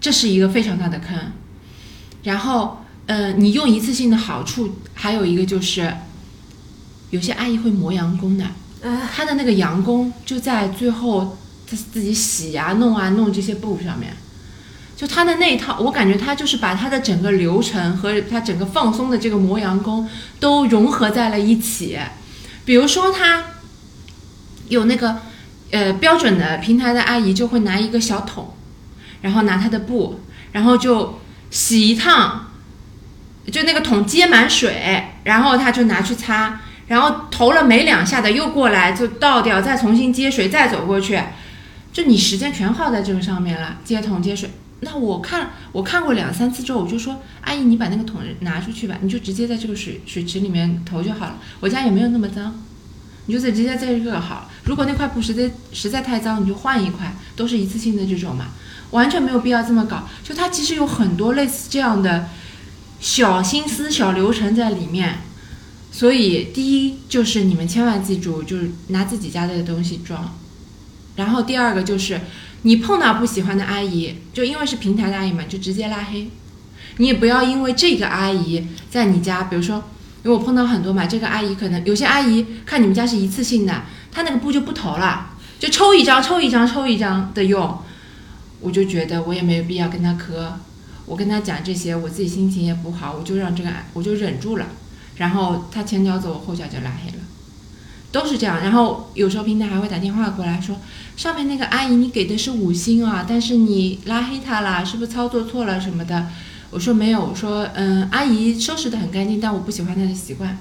[0.00, 1.16] 这是一个非常大的坑。
[2.24, 5.94] 然后，呃，你用一次性的好处还有一个就是，
[7.10, 8.44] 有些阿姨会磨洋工的，
[8.82, 14.16] 哎，她的那个洋工就在最后她自己洗啊、弄啊、弄这些布上面。
[14.96, 20.08] 就她的那一套，我感觉她就是把她的整个流程和她整个放松的这个磨洋工
[20.40, 21.98] 都融合在了一起。
[22.64, 23.44] 比如说，她
[24.68, 25.18] 有那个
[25.72, 28.54] 呃标准的平台的阿姨就会拿一个小桶，
[29.20, 30.20] 然后拿她的布，
[30.52, 31.18] 然后就
[31.54, 32.50] 洗一趟，
[33.52, 41.16] 就那个桶接满水，然后他就拿去擦，然后投了没两下的又过来就倒掉，再重新接水，再走过去，
[41.92, 44.50] 就你时间全耗在这个上面了，接桶接水。
[44.80, 51.38] 那我看我看过两三次之后，我就说阿姨，你把那个桶拿出去吧，你就直接在这个水水池里面投就好了。
[51.60, 52.60] 我家也没有那么脏，
[53.26, 54.48] 你就直接在这个好了。
[54.64, 58.46] 如果那块布实在实在太脏，你就换一块，都是一次性的这种嘛，
[58.90, 60.08] 完全没有必要这么搞。
[60.22, 62.28] 就它其实有很多类似这样的
[63.00, 65.18] 小心思、小流程在里面。
[65.92, 70.36] 所以第一就是你们千万记住，就是拿自己家的东西装。
[71.14, 72.20] 然后第二个就是，
[72.62, 76.28] 你碰到不喜欢的阿姨，就因为是平台的阿姨嘛，就直接拉黑。
[76.96, 79.76] 你也不要因为这个阿姨在你家，比如说，
[80.24, 87.78] 因为我碰到很多嘛，这个阿姨可能有些阿姨看你们家是一次性的，她那个布就不投了，就抽一张抽一张抽一张的用，
[88.64, 90.58] 我就觉得我也没有必要跟她磕。
[91.06, 94.66] 我跟她讲这些，我自己心情也不好，我就让这个我就忍住了，
[95.16, 97.22] 然后她前脚走后脚就拉黑了。
[98.10, 100.76] 都是这样，然后有时候平台还会打电话过来说，
[101.16, 106.28] 上面那个阿姨你给的是五星啊，但是你拉黑她啦，是不是操作错了什么的？
[106.70, 110.56] 我说没有，我说嗯，阿姨收拾的很干净，但我不喜欢她的习惯，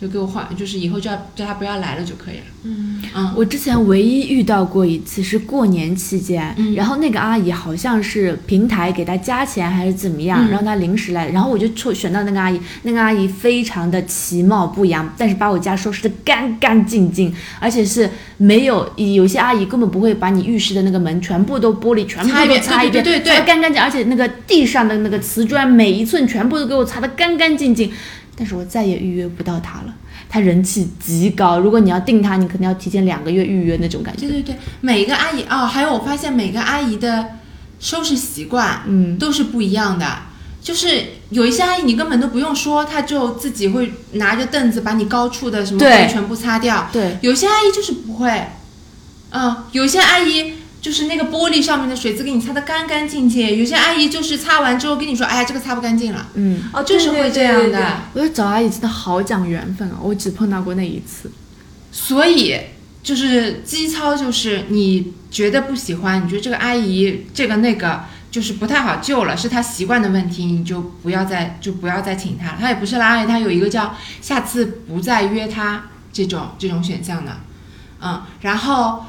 [0.00, 2.44] 就给我换，就是以后叫叫他不要来了就可以了。
[2.62, 6.74] 嗯，嗯，我之前唯一遇到过一次是过年期间，嗯。
[6.74, 10.50] 然后那个阿姨好像是平台给她加钱还是怎么样，嗯。
[10.50, 27.92] 让她临时来，然后我就抽选到那个阿姨，那个阿姨非常的其貌不扬，但是把我家收拾的干干净净，而且是没有有些阿姨根本不会把你浴室的那个门全部都玻璃全部都擦一遍擦一遍，对对对对擦干干净，而且那个地上的那个瓷砖每一寸全部都给我擦的干干净净，
[28.38, 29.94] 但是我再也预约不到她了。
[30.28, 34.28] 她人气极高，如果你要订她，你可能要提前两个月预约那种感觉。
[34.28, 37.30] 对对对，每个阿姨哦，还有我发现每个阿姨的
[37.80, 40.06] 收拾习惯，嗯都是不一样的。
[40.60, 46.88] 就是有一些阿姨你根本都不用说，她就自己会拿着凳子把你高处的什么对灰全部擦掉。
[46.92, 48.48] 对，有些阿姨就是不会，
[49.30, 50.52] 嗯，有些阿姨
[50.88, 53.58] 就就是那个玻璃上面的水渍给你擦得干干净净。
[53.58, 56.28] 有些阿姨就是擦完之后跟你说，哎呀，这个擦不干净了。
[56.32, 58.04] 嗯，哦，就是会这样的。
[58.14, 61.30] 我觉得找阿姨真的好讲缘分啊，我只碰到过那一次。
[61.92, 62.58] 所以
[63.02, 72.56] 就是基操，就是你觉得不喜欢，你觉得这个阿姨这个那个就是不太好救了，是她习惯的问题，你就不要再就不要再请她了。
[72.58, 77.36] 她也不是拉阿姨，她有一个叫下次不再约她这种这种选项的，
[78.00, 79.04] 嗯，然后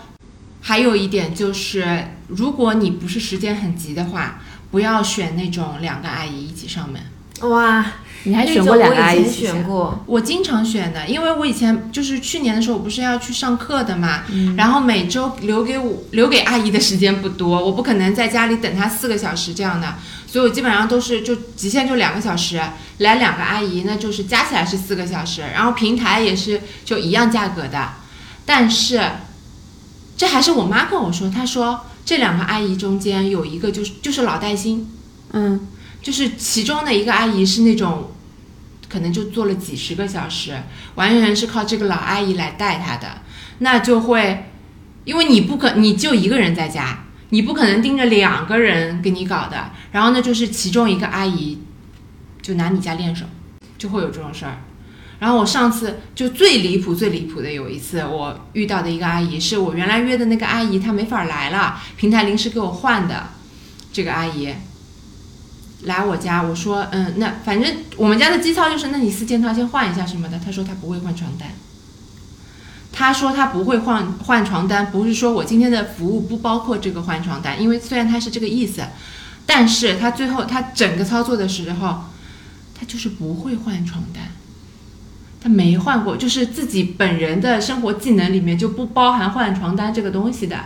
[0.62, 4.42] 还有一点就是，如果你不是时间很急的话，
[4.72, 7.02] 不要选那种两个阿姨一起上门。
[7.50, 7.86] 哇，
[8.24, 9.26] 你还选过两个阿姨？
[9.26, 14.24] 选过，我经常选的，因为我以前就是去年的时候，我不是要去上课的嘛，
[14.58, 19.96] 然后每周留给我留给阿姨的时间不多，我不可能在家里等她四个小时这样的，
[20.28, 22.62] 所以我基本上都是就极限就两个小时，
[22.98, 27.94] 来两个阿姨，那就是加起来是四个小时，然后平台也是就一样价格的，
[28.46, 29.02] 但是
[30.20, 34.86] 这还是我妈跟我说，她说这两个阿姨中间有一个就是就是老带新，
[35.32, 35.66] 嗯，
[36.02, 38.12] 就是其中的一个阿姨是那种，
[38.90, 40.62] 可能就做了几十个小时，
[40.96, 43.22] 完全是靠这个老阿姨来带她的，
[43.60, 44.52] 那就会，
[45.06, 51.60] 因为你不可，你就一个人在家，你不可能盯着两个人给你搞的，然后呢，就是其中一个阿姨
[52.42, 53.26] 就拿你家练手，
[53.78, 54.58] 就会有这种事儿。
[55.20, 63.28] 然后我上次就最离谱、最离谱的有一次，我遇到的一个阿姨，是我原来约的那个阿姨，她没法来了，平台临时给我换的
[63.92, 64.54] 这个阿姨。
[65.84, 70.40] 来我家，我说，嗯，那反正我们家的基操就是，那你四件套先换一下什么的。
[70.40, 71.50] 她说她不会换床单，
[72.92, 78.84] 他说他不会换换床单，不是说我今天的服务不包括这个换床单，因为虽然他是这个意思，
[79.46, 82.04] 但是他最后他整个操作的时候，
[82.78, 84.24] 他就是不会换床单，
[85.42, 90.58] 他没换过，就是自己本人的生活技能里面就不包含换床单这个东西的，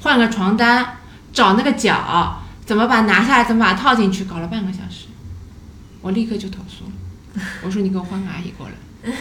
[0.00, 0.96] 换个床单，
[1.32, 2.42] 找那个角。
[2.64, 3.44] 怎么把它拿下来？
[3.44, 4.24] 怎么把它套进去？
[4.24, 5.06] 搞了半个小时，
[6.02, 7.42] 我立刻就投诉了。
[7.62, 9.12] 我说你给我换个阿姨过来。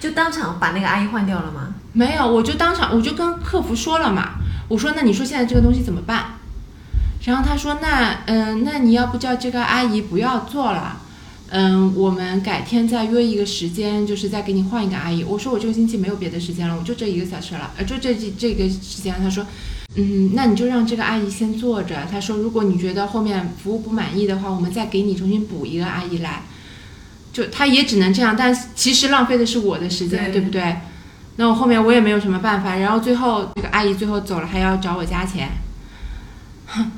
[0.00, 1.74] 就当场把那个阿姨换掉了吗？
[1.92, 4.34] 没有，我就当场我就跟客服说了嘛。
[4.68, 6.24] 我说那你说现在这个东西怎么办？
[7.24, 10.99] 然后他说那嗯，那你要不叫这个阿姨不要做了，
[11.50, 15.22] 嗯，我们改天再约一个时间，就是再给你换一个阿姨。
[15.22, 19.14] 我说我这个星期没有别的时间了，我就这一个小时了，呃，就这这这个时间。
[19.20, 19.46] 他说。
[19.96, 22.06] 嗯，那你就让这个阿姨先坐着。
[22.08, 26.44] 他说，如果你觉得后面服务不满意的话，我们再给你重新补一个阿姨来。
[27.32, 30.76] 就他也只能这样，但其实浪费的是我的时间，对对不对？
[31.34, 32.76] 那我后面我也没有什么办法。
[32.76, 35.48] 然后最后这个阿姨最后走了，还要找我加钱。
[36.66, 36.92] 哼，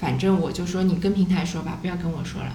[0.00, 2.52] 反正我就说你跟平台说吧，不要跟我说了。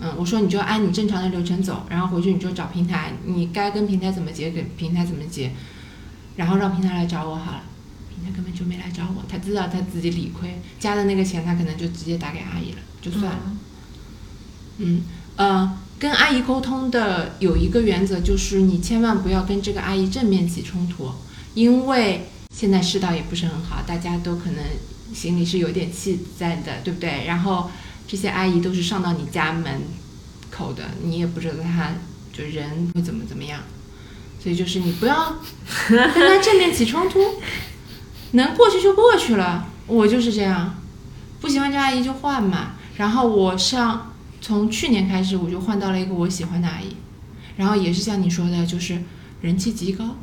[0.00, 5.52] 嗯，我说你就按你正常的流程走，然后回去你就找平台，你该跟平台怎么结，给平台怎么结，
[6.36, 7.62] 然后让平台来找我好了。
[8.14, 13.56] 平台根本就没来找我，他知道他自己理亏，加的那个钱他可能就直接打给阿姨了，就算了。
[14.78, 15.02] 嗯
[15.36, 21.10] 呃，跟阿姨沟通的有一个原则就是你千万不要跟这个阿姨正面起冲突，
[21.54, 24.62] 因为现在世道也不是很好，大家都可能
[25.14, 27.26] 心里是有点气在的，对不对？
[27.26, 27.70] 然后
[28.06, 29.82] 这些阿姨都是上到你家门
[30.50, 31.92] 口的，你也不知道她
[32.32, 33.60] 就人会怎么怎么样，
[34.40, 35.36] 所以就是你不要
[35.88, 37.20] 跟她正面起冲突。
[38.32, 40.76] 能过去就过去了，我就是这样，
[41.40, 42.72] 不喜欢这阿姨就换嘛。
[42.96, 46.96] 然后我上从去年开始我就换到了一个我喜欢的阿姨，
[47.56, 49.02] 然后也是像你说的，就是
[49.40, 50.16] 人气极高。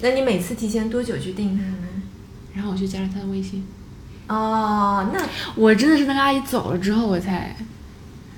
[0.00, 2.02] 那你每次提前多久去订她呢？
[2.54, 3.64] 然后我就加了她的微信。
[4.28, 5.20] 哦，那
[5.54, 7.54] 我真的是那个阿姨走了之后，我才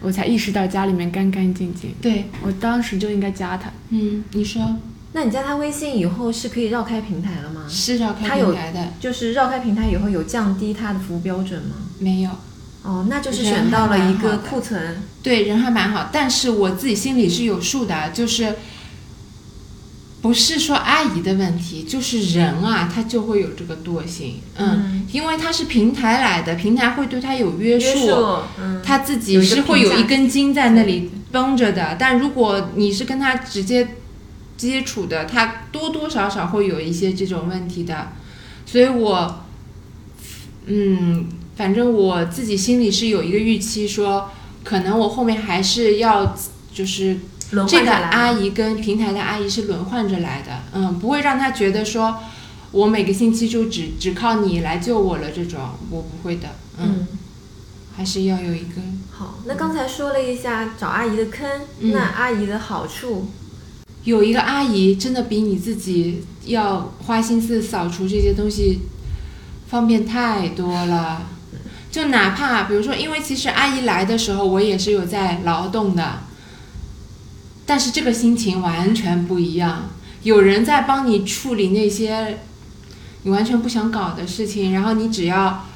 [0.01, 1.95] 我才意识到家里面干干净净。
[2.01, 3.71] 对，我当时就应该加她。
[3.91, 4.77] 嗯，你说
[5.13, 7.65] 那你加她微信以后是可以绕开平台了吗？
[7.69, 11.77] 是绕开平台的，就是绕开平台以后有降低她的服务标准吗？
[11.99, 12.31] 没有。
[12.83, 15.03] 哦，那就是选到了一个库存。
[15.23, 18.55] 对，人还蛮好，但是我自己心里是有数的，就是
[20.21, 28.11] 不是说阿姨的问题，就是人啊，他就会有这个惰性，嗯，因为他是平台来的，平台会对他有约约束，
[28.61, 33.97] 嗯，他自己是会有一根筋在那里绷着的，但如果你是跟他直接
[34.57, 38.09] 接触的，他多多少少会有一些这种问题的，
[38.67, 39.45] 所以我，
[40.67, 44.33] 嗯，反正我自己心里是有一个预期说，
[44.65, 46.37] 可能我后面还是要
[46.75, 52.19] 就是这个轮换下来阿姨跟平台的阿姨是轮换着来的，嗯，不会让她觉得说
[52.71, 55.59] 我每个星期就只只靠你来救我了这种，
[55.91, 57.07] 我不会的，嗯，嗯，
[57.97, 58.83] 还是要有一个。
[59.11, 61.49] 好，那刚才说了一下找阿姨的坑，
[61.81, 63.29] 嗯那阿姨的好处，
[64.05, 68.81] 有一个阿姨真的比你自己要花心思扫除这些东西
[69.69, 71.23] 方便太多了。
[71.91, 76.21] 就哪怕比如说，因为其实阿姨来的时候，我也是有在劳动的，
[77.69, 79.91] 但是这个心情完全不一样。
[80.23, 82.39] 有人在帮你处理那些
[83.25, 85.67] 你完全不想搞的事情，然后你只要，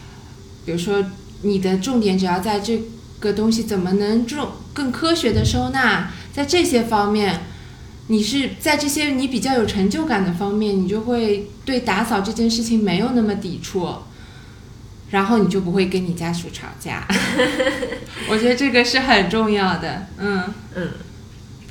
[0.64, 1.04] 比如说
[1.42, 2.80] 你的重点只要在这
[3.20, 7.40] 个东西怎么能重更科学的收纳，在这些方面，
[8.06, 13.86] 你是在这些你比较有成就感的方面，你就会对打扫这件事情没有那么抵触。
[15.10, 17.06] 然后你就不会跟你家属吵架，
[18.30, 20.42] 我觉得这个是很重要的，嗯
[20.74, 20.88] 嗯，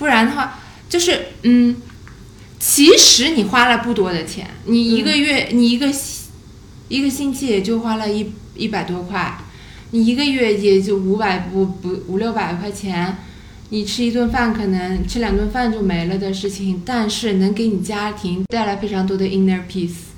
[0.02, 1.76] 不然的话就是嗯，
[2.58, 6.32] 其实你花了不多的钱，你一个月、你一个星
[6.88, 9.38] 一个星期也就花了一一百多块，
[9.92, 13.18] 你一个月也就五百不不五六百块钱，
[13.70, 20.10] 你吃一顿饭可能吃两顿饭就没了的事情，但是能给你家庭带来非常多的 inner peace。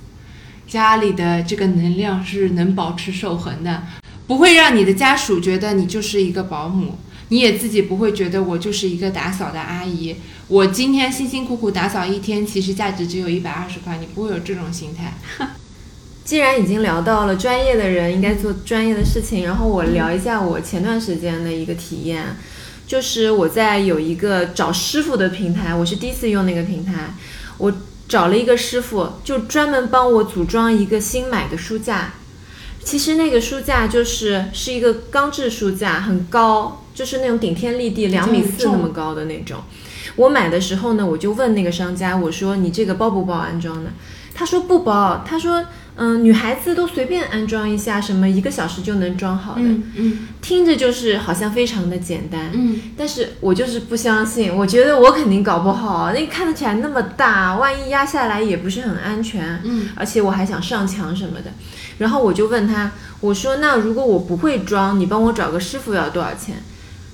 [0.65, 3.83] 家里的这个能量是能保持守恒的，
[4.27, 6.97] 不会让你的家属觉得你就是一个保姆，
[7.33, 10.17] 你也自己不会觉得我就是一个打扫的阿姨。
[10.47, 15.17] 我今天辛辛苦苦打扫一天，其实价值只有一百二十块，你不会有这种心态。
[16.23, 22.37] 既然已经聊到了专业的人应该做专业的事情，然后我聊一下我前段时间的一个体验，
[22.85, 27.15] 就是我在有一个找师傅的平台，我是第一次用那个平台，
[27.57, 27.73] 我。
[28.05, 32.13] 找了一个师傅，就专门帮我组装一个新买的书架。
[32.83, 39.59] 其实那个书架就是是一个钢制书架，很高，就是那种顶天立地两米四那么高的那种。
[40.15, 43.91] 我买的时候呢，我就问那个商家，我说你这个包不包安装呢？
[44.35, 45.65] 他说不包，他说。
[45.95, 49.61] 嗯，女孩子都随便安装一下，什么一个小时就能装好的，
[49.95, 61.51] 嗯，听着就是好像非常的简单，嗯，但是我就是不相信，我觉得我肯定搞不好，那看得起来那么大，万一压下来也不是很安全，嗯，而且我还想上墙什么的，
[61.99, 66.55] 然后我就问他，我说那如果我不会装，你帮我找个师傅要多少钱？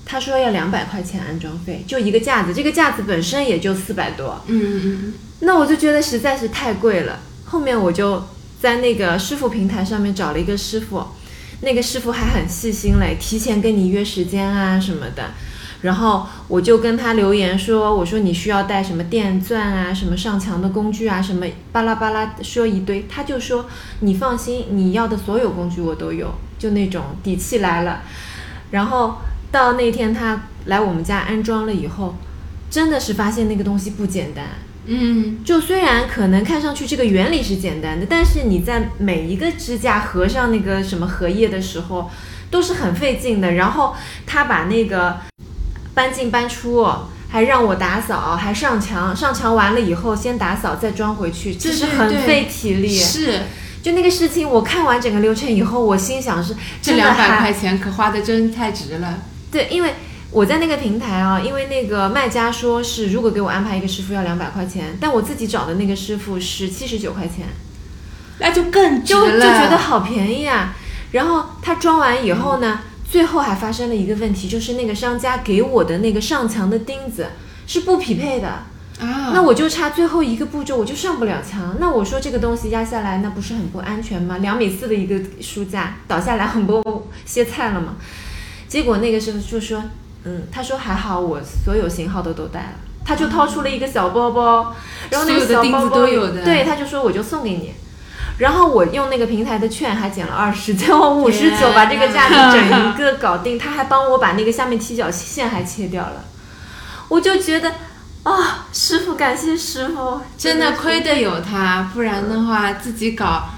[0.10, 8.24] 他说要两百块钱安装费，就一个架子，这个架子本身也就四百多，嗯嗯嗯，那我就觉得实在是太贵了，后面我就。
[8.62, 11.02] 在那个师傅平台上面找了一个师傅，
[11.62, 15.32] 那个师傅还很细心嘞，提前跟你约时间啊什么的。
[15.82, 23.66] 然后我就跟他留言说：“我说你需要带什么电钻啊，什么上墙的工具啊，什么巴拉巴拉说一堆。”他就说
[24.04, 28.02] ：“你放心，你要的所有工具我都有，就那种底气来了。”
[28.72, 29.20] 然后
[29.52, 32.16] 到那天他来我们家安装了以后，
[32.70, 34.46] 真的是发现那个东西不简单。
[34.86, 42.10] 嗯，就虽然可能看上去这个原理是简单的，但是你在每一个支架合上那个什么合页的时候，
[42.50, 43.54] 都是很费劲的。
[43.54, 43.96] 然后
[44.26, 45.18] 他把那个
[45.94, 46.88] 搬进搬出，
[47.30, 52.88] 还让我打扫，还上墙，上墙完了以后先打扫再装回去，这是很费体力。
[52.88, 53.42] 是，
[53.84, 59.20] 就那个事情，我看完整个流程以后，我心想是这两百块钱可花的真太值了。
[59.52, 59.94] 对，因为。
[60.32, 67.48] 我在那个平台啊，因为那个卖家说是如果给我安排一个师傅要两百块钱，但我自己找的那个师傅是七十九块钱，
[68.38, 70.76] 那就更就就觉得好便宜啊。
[71.14, 77.30] 然后他装完以后呢，最后还发生了一个问题，就是那个商家给我的那个上墙的钉子
[77.66, 78.50] 是不匹配的
[79.00, 81.78] 啊，那我就差最后一个步骤，我就上不了墙。
[81.80, 84.38] 那我说这个东西压下来，那不是很不安全吗？
[84.38, 87.96] 两米四的一个书架倒下来，很不歇菜了吗？
[88.70, 89.84] 结果那个师傅就说。
[90.26, 92.74] 嗯，他说还好，我所有型号的都带了。
[93.06, 94.76] 他就掏出了一个小包包，
[95.10, 96.06] 然后那个小包包，
[96.44, 97.74] 对，他就说我就送给你。
[98.38, 103.58] 然后我用那个平台的券还减了二十，最后五十九把这个价格整一个搞定。
[103.58, 106.26] 他还帮我把那个下面踢脚线还切掉了。
[107.08, 107.72] 我就觉得
[108.24, 113.52] 啊，师傅，感谢师傅，真的亏得有他，不然的话自己搞。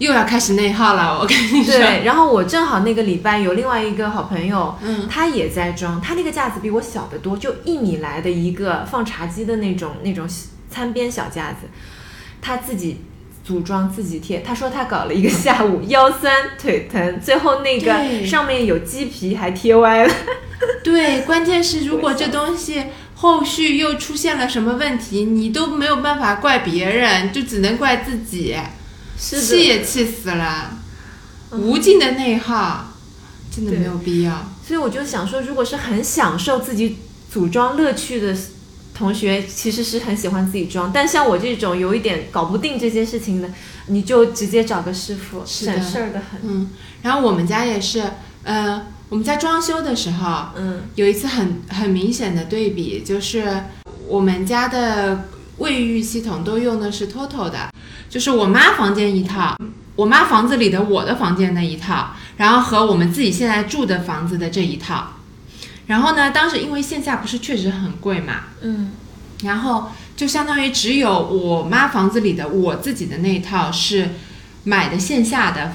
[0.00, 1.76] 又要开始内耗了，我跟你说。
[1.76, 10.26] 对，然后我正好那个礼拜有另外一个好朋友，嗯，他也在装，他那个架子比我小得多，就一米来的一个放茶几的那种那种
[10.70, 11.68] 餐边小架子，
[12.40, 13.02] 他自己
[13.44, 20.14] 组装自己贴，他说他搞了一个下午，腰酸腿疼，最后那个上面有鸡皮还贴歪了。
[20.82, 22.84] 对，关键是如果这东西
[23.16, 28.56] 后续又出现了什么问题，你都没有办法怪别人，就只能怪自己。
[29.20, 30.78] 气也气死了，
[31.52, 32.94] 无尽的内耗，
[33.54, 34.48] 真的没有必要。
[34.66, 36.96] 所以我就想说，如果是很享受自己
[37.30, 38.34] 组装乐趣的
[38.94, 40.90] 同学，其实是很喜欢自己装。
[40.92, 43.48] 但像我这种有一点搞不定这些事情的，
[43.86, 46.40] 你就直接找个师傅，省事儿的很。
[46.42, 46.70] 嗯，
[47.02, 48.02] 然后我们家也是，
[48.44, 53.64] 呃，我们家装修的时候，嗯，有一次很很明显的对比，就是
[54.06, 55.28] 我们家的
[55.60, 57.70] 卫浴系统都用的是 TOTO 的。
[58.10, 59.56] 就是我妈房间一套，
[59.94, 65.12] 我妈房子里的我的房间那一套，然后和我们自己现在住的房子的这一套。
[65.86, 68.90] 然后呢，当时因为线下不是确实很贵嘛，嗯
[69.44, 74.10] 然后就相当于只有我妈房子里的我自己的那一套是
[74.64, 75.72] 买的线下的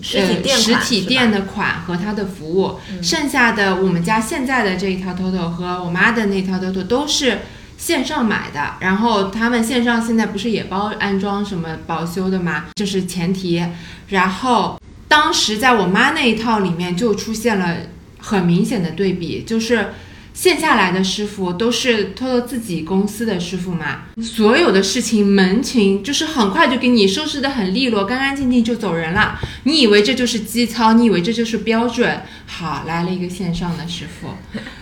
[0.00, 7.40] 实体店呃、实体店的款和它的服务，剩下的我们家现在的这一套 TOTO 和我妈的那套 TOTO 都是
[7.82, 8.74] 线上买的。
[8.78, 12.66] 然后他们线上现在不是也包安装什么保修的吗？
[12.76, 13.64] 这是前提。
[14.08, 17.78] 然后当时在我妈那一套里面就出现了
[18.18, 19.88] 很明显的对比，就是。
[20.34, 29.38] 线下来的师傅都是 TOTO 自己公司的师傅嘛，所有的事情门情就是很快就给你收拾的很利落，干干净净就走人了。
[29.64, 32.22] 你以为这就是基操，你以为这就是标准？
[32.46, 34.28] 好，来了一个线上的师傅，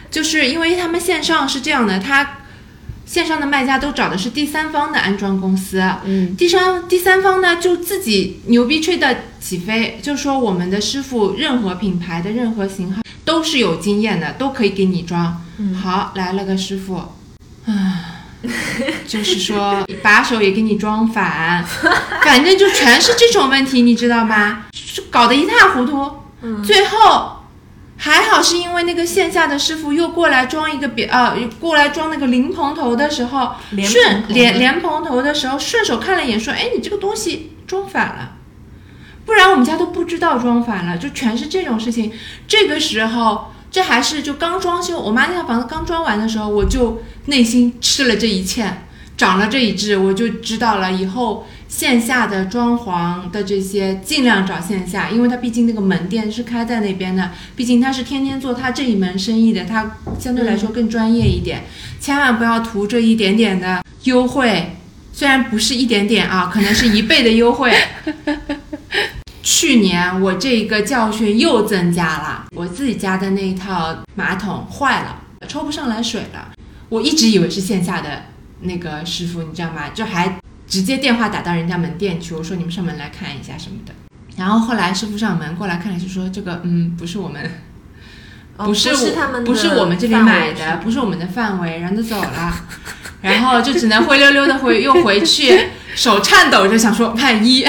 [0.09, 2.40] 就是因为他们线上是这样的，他
[3.11, 15.43] 线上的卖家都找的是第三方的安装公司，嗯，第三第三方呢就自己牛逼吹的起飞，就说我们的师傅任何品牌的任何型号都是有经验的，都可以给你装。
[15.83, 16.99] 好，来了个师傅，
[17.67, 18.23] 啊，
[19.09, 21.65] 就是说把手也给你装反，
[22.23, 24.67] 反正就全是这种问题，你知道吗？
[24.95, 26.13] 就搞得一塌糊涂。
[26.65, 27.40] 最后
[28.03, 33.53] 还好是因为那个线下的师傅又过来装一个别啊，过来装那个莲蓬头的时候，
[33.85, 38.37] 顺头莲莲蓬头的时候顺手看了一眼，说：“哎，你这个东西装反了。”
[39.27, 42.11] 不然我们家都不知道装反了，就全是这种事情。
[42.49, 48.67] 这个时候，这还是就刚装修，我妈那套房子刚装完的时候，我就内心吃了这一堑，
[49.19, 61.63] 长了这一智，我就知道了以后线下的装潢的这些尽量找线下，因为它毕竟那个门店是开在那边的，毕竟他是天天做他这一门生意的，他相对来说更专业一点，
[62.01, 64.77] 千万不要图这一点点的优惠。
[65.13, 67.73] 虽然不是一点点啊，可能是一倍的优惠。
[69.43, 76.51] 去年我这个教训又增加了，我自己家的那一套马桶坏了，抽不上来水了。
[76.89, 78.25] 我一直以为是线下的
[78.63, 79.89] 那个师傅，你知道吗？
[79.95, 80.41] 就还
[80.71, 83.93] 直接电话打到人家门店去，我说你们上门来看一下什么的。
[84.37, 87.43] 然后后来师傅上门过来看了，就说这个嗯不是我们，
[88.57, 92.55] 哦不是他们不是我们这里买的，不是我们的范围，然后就走了，
[93.21, 97.67] 然后就只能灰溜溜的回又回去， 手颤抖着想说万一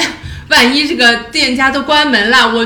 [0.50, 2.66] 万一这个店家都关门了，我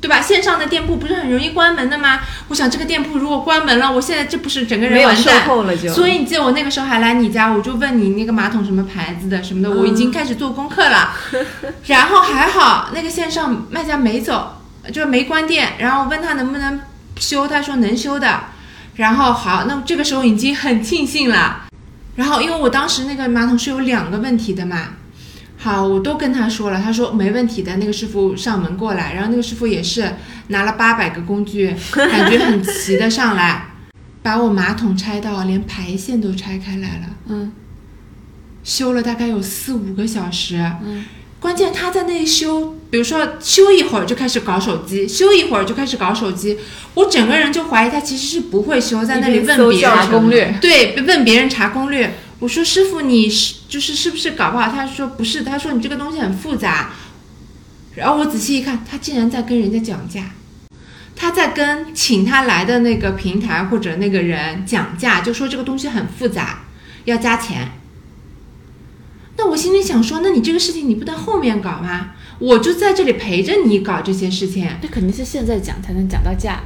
[0.00, 0.20] 对吧？
[0.20, 2.20] 线上的店铺不是很容易关门的吗？
[2.48, 5.44] 我想这个店铺如果关门了，我现在这不是整个人完蛋。
[5.44, 5.92] 后了就。
[5.92, 11.14] 所以你记得我那个时候还来你家，我就问你那个马桶什么牌子的什么的，我已经开始做功课了。
[11.86, 15.72] 然后还好那个线上卖家没走，就是没关店。
[15.78, 16.80] 然后问他能不能
[17.18, 18.40] 修，他说能修的。
[18.94, 21.64] 然后好，那这个时候已经很庆幸了。
[22.14, 24.88] 然后因为我当时那个马桶是有两个问题的嘛，
[25.60, 27.76] 好，我都跟他说了，他说没问题的。
[27.76, 30.14] 那个师傅上门过来，然后那个师傅也是
[30.48, 33.72] 拿了八百个工具，感觉很齐的上来，
[34.22, 37.16] 把我马桶拆到连排线都拆开来了。
[37.26, 37.52] 嗯
[38.62, 40.56] 修了大概有四五个小时。
[40.84, 41.04] 嗯，
[41.40, 46.58] 关键他在那里修，比如说修一会儿就开始搞手机，修一会儿就开始搞手机，
[46.94, 52.14] 我整个人就怀疑他其实是不会修，在那里问别教人攻略，对，问别人查攻略。
[52.40, 54.70] 我说师傅，你是就是是不是搞不好？
[54.70, 56.92] 他说不是，他说你这个东西很复杂。
[57.96, 60.30] 然后我仔细一看，他竟然在跟人家讲价，
[61.16, 66.60] 他在跟请他来的那个平台或者那个人讲价，就说这个东西很复杂，
[67.06, 67.72] 要加钱。
[69.36, 72.10] 那我心里想说，那你这个事情你不能后面搞吗？
[72.38, 76.60] 我就在这里陪着你搞这些事情，那肯定是现在讲才能讲到价。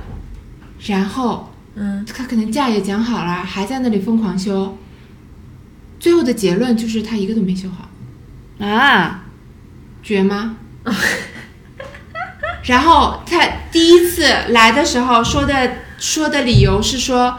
[0.86, 4.76] 然后嗯，他可能价也讲好了，还在那里疯狂修。
[6.02, 9.22] 最后的结论就是他一个都没修好，啊，
[10.02, 10.56] 绝吗？
[12.64, 13.38] 然后他
[13.70, 17.38] 第一次来的时候说的说的理由是说，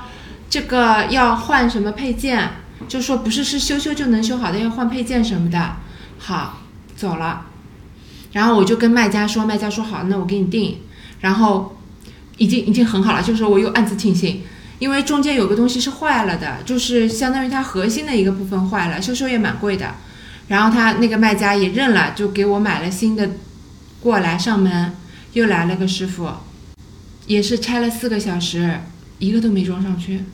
[0.50, 2.52] 这个要换什么配件，
[2.88, 5.76] 就说不是是修修就能修好的，要换配件什么的。
[6.18, 6.62] 好，
[6.96, 7.48] 走了。
[8.32, 10.78] 然后我就跟卖家说，卖家说好，那我给你定。
[11.20, 11.78] 然后
[12.38, 14.44] 已经已经很好了，就是说我又暗自庆幸，
[14.84, 19.96] 因为中间有个东西是坏了的，就是相当于它核心的一个部分坏了，修修也蛮贵的。
[20.50, 23.30] 然后他那个卖家也认了，就给我买了新的
[24.02, 24.94] 过来上门，
[25.32, 26.30] 又来了个师傅，
[27.28, 28.82] 也是拆了四个小时，
[29.20, 30.26] 一个都没装上去，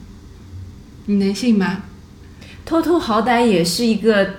[1.06, 1.84] 你能信吗？
[2.66, 4.38] 偷偷好歹也是一个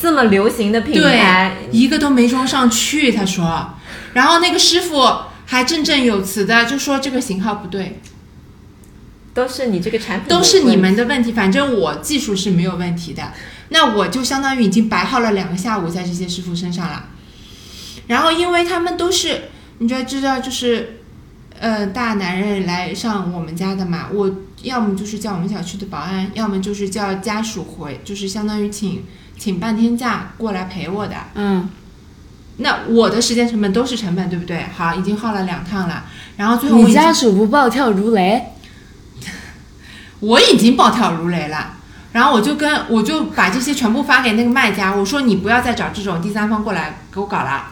[0.00, 3.74] 这么流行的品牌，一个都没装上去，他说。
[4.12, 5.04] 然后那个师傅
[5.46, 8.00] 还振振有词的就说这个型号不对，
[9.38, 13.32] 都是你这个产品都是你们的的问题，反正我技术是没有问题的。
[13.68, 17.04] 那我就相当于已经白耗了两个下午在这些师傅身上了。
[18.08, 19.42] 然后因为他们都是，
[19.78, 20.98] 你就知道就是，
[21.60, 24.28] 呃，大男人来上我们家的嘛，我
[24.62, 29.04] 要么就是叫我们小区的保安，要么就是叫家属回，就是相当于请
[29.38, 31.14] 请半天假过来陪我的。
[31.36, 31.68] 嗯，
[32.56, 34.64] 那我的时间成本都是成本，对不对？
[34.76, 38.42] 好，已经耗了两趟了，然后最后我你家属不暴跳如雷？
[40.20, 41.74] 我已经暴跳如雷了。
[42.12, 47.66] 然后我就跟我就把这些全部发给那个卖家，我说你不要再找这种第三方过来给我搞了。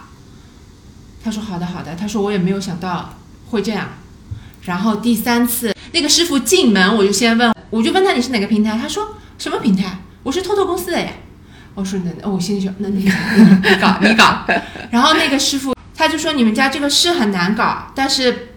[1.25, 3.15] 他说好的好的，他说我也没有想到
[3.51, 3.89] 会这样。
[4.63, 8.79] 然后第三次那个师傅进门，我就先问，我就问他你是哪个平台？
[8.79, 9.99] 他说什么平台？
[10.23, 11.09] 我是透透公司的呀。
[11.75, 13.11] 我说那，哦我心里想那你你
[13.71, 14.45] 你搞你搞。
[14.91, 18.56] 然后那个师傅他就说你们家这个是很难搞，但是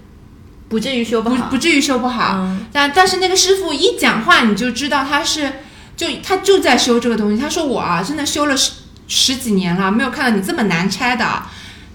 [0.70, 1.46] 不至于修不好。
[1.46, 2.36] 不不至于修不好。
[2.38, 5.52] 嗯但但是那个师傅一讲话，你就知道他是
[5.98, 7.42] 就他就在修这个东西。
[7.42, 8.72] 他说我啊，真的修了十
[9.08, 11.44] 十几年了，没有看到你这么难拆的。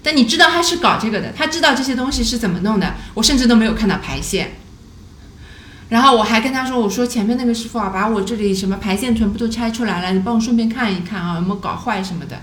[0.03, 2.93] 但你知道他是搞这个的，他知道这些东西是怎么弄的。
[3.15, 4.57] 我甚至都没有看到排线。
[5.89, 12.37] 然后我还跟他说：“我说前面那个师傅啊，把我这里什么排线全部都拆出来了，你帮我顺便看一看啊，有没有搞坏什么的。”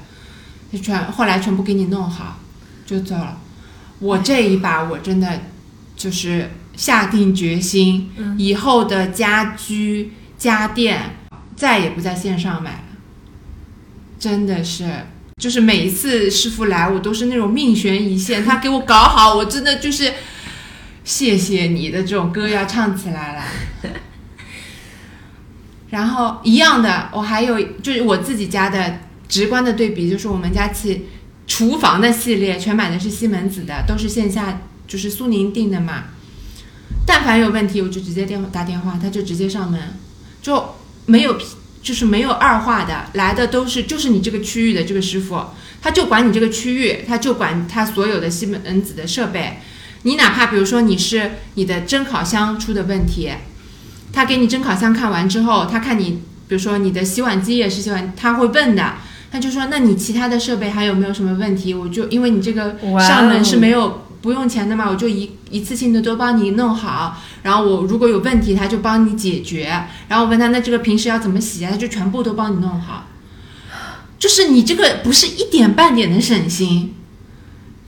[0.73, 2.39] 就全后来全部给你弄好，
[2.87, 3.37] 就走了。
[3.99, 5.41] 我这一把我真的
[6.03, 11.15] 就是下定决心，嗯以后的家居家电
[11.55, 12.85] 再也不在线上买了，
[14.19, 14.91] 真的是。
[15.41, 20.13] 就是每一次师傅来，我都是那种命悬一线，他给我搞好，我真的就是
[21.05, 23.45] 谢谢你的这种歌要唱起来了。
[25.91, 28.99] 然后一样的，我还有就是我自己家的
[29.29, 31.07] 直观的对比，就是我们家系
[31.47, 34.61] 厨房的系列全买的是西门子的，都是线下
[34.93, 36.05] 就是苏宁订的嘛。
[37.07, 39.81] 但凡有问题，我就直接电话打电话，他就直接上门，
[40.43, 40.75] 就
[41.07, 41.39] 没有
[41.83, 45.47] 就是没有二话的，来的都是就是你这个区域的这个师傅，
[45.81, 49.61] 他就管你这个区域，他就管他所有的西门子的设备。
[50.03, 53.31] 你哪怕比如说你是你的蒸烤箱出的问题，
[54.13, 58.97] 他给你蒸烤箱看完之后，他看你比如说你的洗碗机也是洗碗，他会问的。
[59.33, 61.73] 他就说：“那你其他的设备还有没有什么问题？
[61.73, 67.21] 我就因为你这个上门是没有不用钱的嘛，我就一一次性的都帮你弄好。
[67.43, 69.65] 然后我如果有问题，他就帮你解决。
[70.09, 73.07] 然后我问他那这个平时要怎么洗啊，他就全部都帮你弄好。
[74.19, 76.95] 就是你这个不是一点半点的省心，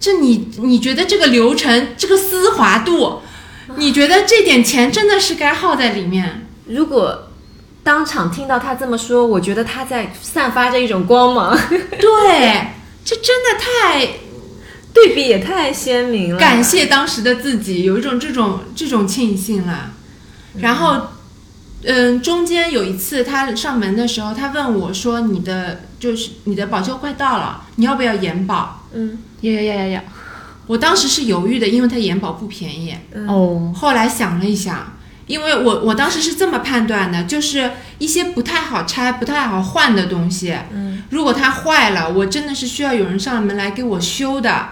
[0.00, 3.20] 这你你觉得这个流程这个丝滑度，
[3.76, 6.48] 你觉得这点钱真的是该耗在里面？
[6.66, 7.28] 如果
[7.84, 12.68] 当场听到他这么说，我觉得他在散发着一种光芒， 对，
[13.04, 14.08] 这真的太
[14.94, 16.38] 对比也太鲜明了。
[16.38, 19.90] 感谢当时的自己，有一种这种这种庆幸了。
[20.60, 21.08] 然后，
[21.82, 30.00] 嗯，中间有一次他上门的时候，他问我说：“你的就是你的保修快到了，你要不要延保嗯要要要要要。？”
[30.66, 32.94] 我当时是犹豫的，因为他延保不便宜。
[33.12, 44.68] 嗯哦，后来想了一想，因为我我当时是这么判断的，就是一些不太好拆、不太好换的东西，嗯，如果它坏了，我真的是需要有人上门来给我修的，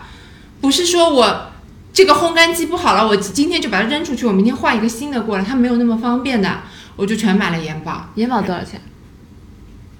[0.63, 1.53] 不是说我
[1.93, 6.63] 这个烘干机不好了，我今天就把它扔出去，我明天换一个新的过来，它没有那么方便的，
[6.97, 8.81] 我就全买了延保，延保多少钱？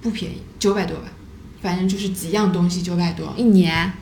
[0.01, 1.03] 不便宜，九百多吧，
[1.61, 3.93] 反正就是几样东西九百多，一年？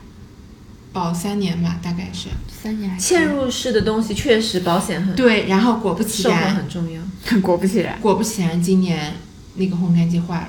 [0.92, 2.28] 保三年吧，大概是。
[2.62, 7.00] 三年还是嵌入式的东西确实保险很，对，然后果不其售后然，很重要。
[7.40, 9.14] 果不其然，果不其然，今年
[9.54, 10.48] 那个烘干机坏了，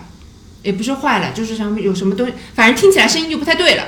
[0.61, 3.83] 也不是坏了，就是上面有什么东西，反正听起来声音就不太对了。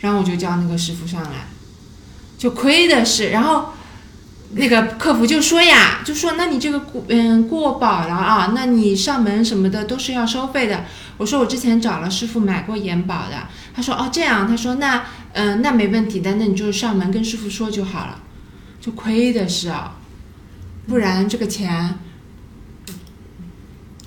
[0.00, 1.46] 然后我就叫那个师傅上来，
[2.36, 3.72] 就亏的是，然后
[4.52, 10.84] 那个客服就说呀，就说那你这个过嗯过保了啊，那你上门什么的都是要收费的。
[11.18, 18.22] 我说我之前找了师傅买过延保的，他说哦这样，他说那嗯、那没问题的，那你就上门跟师傅说就好了，
[18.80, 19.96] 就亏的是啊，
[20.88, 21.98] 不然这个钱。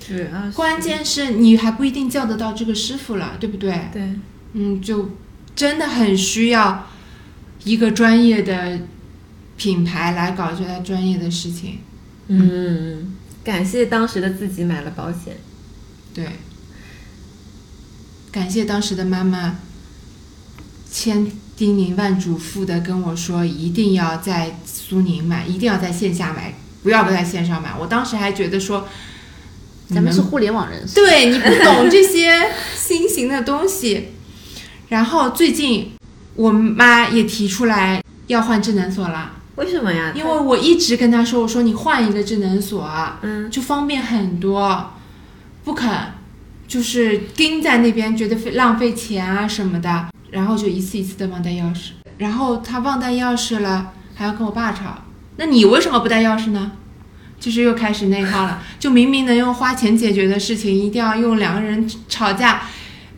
[0.06, 3.88] 对啊关键是你还不一定叫得到这个师傅了，对不对？
[3.90, 4.14] 对，
[4.52, 5.08] 嗯，就
[5.56, 6.86] 真的很需要
[7.64, 8.80] 一个专业的
[9.56, 11.78] 品牌来搞这些专业的事情。
[12.26, 15.36] 嗯，感谢当时的自己买了保险。
[16.12, 16.26] 对，
[18.32, 19.58] 感谢当时的妈妈
[20.90, 27.74] 千叮咛万嘱咐的跟我说，一定要在苏宁买，一定要在线下买，不要在线上买。
[27.78, 28.88] 我当时还觉得说，
[29.88, 34.13] 咱们是互联网人士，对你不懂这些新型的东西。
[34.88, 35.92] 然后最近
[36.36, 40.12] 我妈也提出来要换智能锁了，为什么呀？
[40.14, 44.92] 因为我一直跟她说，我说你换一个智能锁啊，嗯，就方便很多，
[45.64, 45.90] 不肯，
[46.66, 50.06] 就是盯在那边觉得费浪费钱啊什么的。
[50.30, 55.04] 然后就一次一次的忘带钥匙，然后他忘带钥匙了，还要跟我爸吵，
[55.36, 56.72] 那你为什么不带钥匙呢？
[57.38, 62.62] 就是又开始内耗了，就明明能用花钱解决的事情，一定要用两个人吵架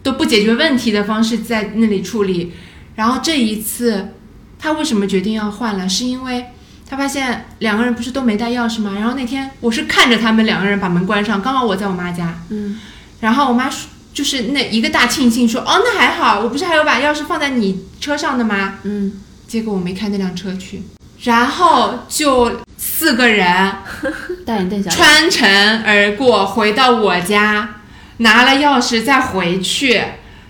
[0.06, 2.52] 都不解决问题的方式在那里处理。
[2.94, 4.12] 然后这一次，
[4.56, 5.88] 他为什么决定要换了？
[5.88, 6.46] 是因为
[6.88, 8.92] 他发现两个人不是都没带钥匙吗？
[8.94, 12.78] 然后那天我是看着他们两个人把门关上，刚好我在我妈家，嗯，
[13.18, 18.74] 然后我妈说就是那一个大庆幸说，哦，那还好，我不是还有把钥匙放在你车上的吗？
[18.84, 19.12] 嗯，
[19.48, 20.82] 结果我没开那辆车去，
[21.24, 23.72] 然后就四个人
[24.46, 27.75] 大眼瞪小眼，穿城而过，回到我家，
[28.18, 30.02] 拿了钥匙再回去。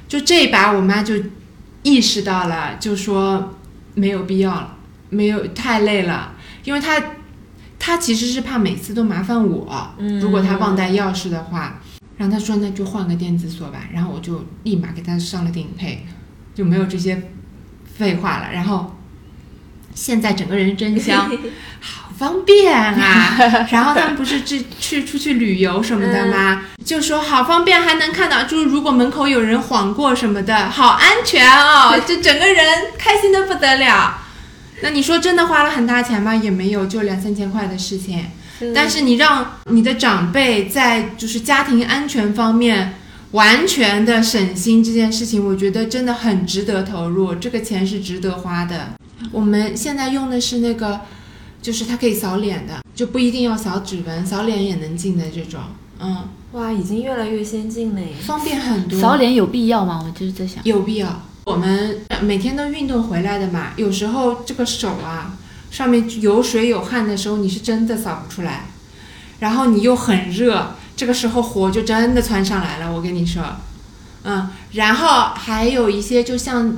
[0.09, 1.15] 就这一把，我妈就
[1.83, 3.55] 意识到了，就说
[3.95, 4.77] 没有必要了，
[5.11, 7.03] 没有太累了，因为她
[7.79, 11.81] 她其实是怕每次都麻烦我，嗯如果她忘带钥匙的话，
[12.17, 16.07] 然后她说那就换个电子锁吧，然后我就立马给她上了顶配，
[16.55, 17.31] 就没有这些
[17.85, 18.96] 废话了，然后。
[19.97, 21.29] 现在整个人真香，
[21.81, 23.37] 好方便啊！
[23.73, 26.63] 然后他们不是去去出去旅游什么的吗？
[26.85, 32.65] 就说好方便，还能看到，就是如果门口有人晃过什么的，好安全哦， 就整个人
[32.97, 34.19] 开心的不得了。
[34.83, 36.35] 那你说真的花了很大钱吗？
[36.35, 38.25] 也没有，就两三千块的事情。
[38.75, 42.95] 但是你让你的长辈在就是家庭安全方面
[43.33, 48.93] 完全的省心这件事情，我觉得真的很值得投入，这个钱是值得花的。
[49.33, 51.01] 我们现在用的是那个，
[51.63, 55.61] 就是它可以扫脸的，就不一定要扫指纹，扫脸也能进的这种，
[55.99, 58.09] 嗯，哇，已经越来越先进了耶。
[58.25, 59.01] 方便很多。
[59.01, 60.03] 扫脸有必要吗？
[60.05, 61.23] 我就是在想，有必要。
[61.45, 65.37] 我们每天都运动回来的嘛，有时候这个手啊，
[65.71, 68.67] 上面有水有汗的时候，你是真的扫不出来，
[69.39, 72.93] 然后你又很热，这个时候火就真的窜上来了。
[72.93, 73.45] 我跟你说，
[74.25, 76.77] 嗯，然后还有一些，就像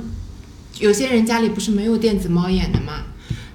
[0.79, 3.03] 有些人家里不是没有电子猫眼的吗，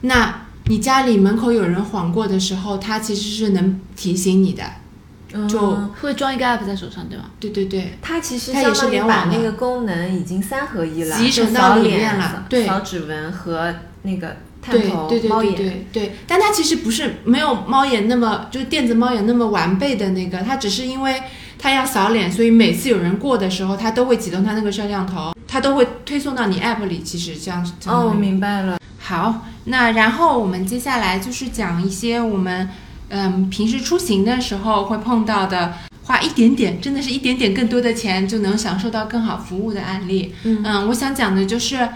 [0.03, 4.63] 那你家里门口有人晃过的时候，它其实是能提醒你的。
[5.49, 7.25] 就嗯会装一个 app 在手上，对吗？
[7.41, 15.55] 对对对，它其实它也是把联网的那个功能已经三合一了，集成到里面了扫对扫指纹和那个探对头对对对。
[15.55, 21.21] 对对，但它其实不是没有猫眼那么就是电子猫眼那么完备的那个，它只是因为
[21.59, 27.01] 它要扫脸，所以每次有人过的时候，它都会启动它那个摄像头，它都会推送到你 app 里。
[27.01, 28.81] 其实这样哦，我明白了。
[28.99, 32.69] 好，那然后我们接下来就是讲一些我们
[33.11, 35.75] 嗯平时出行的时候会碰到的。
[36.07, 40.35] 花一点点，真的是一点点更多的钱就能享受到更好服务的案例。
[40.43, 41.89] 嗯我想讲的就是，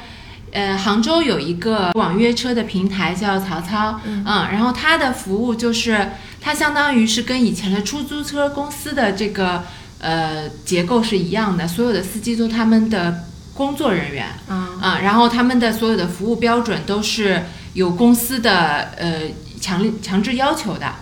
[0.51, 9.63] 呃，杭州有一个网约车的平台叫曹操，嗯然后它的服务就是它相当于是跟以前的出租车公司的这个
[10.01, 13.25] 呃结构是一样的，所有的司机都他们的
[13.59, 14.79] 工作人员，啊。
[14.81, 17.43] 啊，然后他们的所有的服务标准都是
[17.75, 19.23] 有公司的呃
[19.61, 20.95] 强力强制要求的，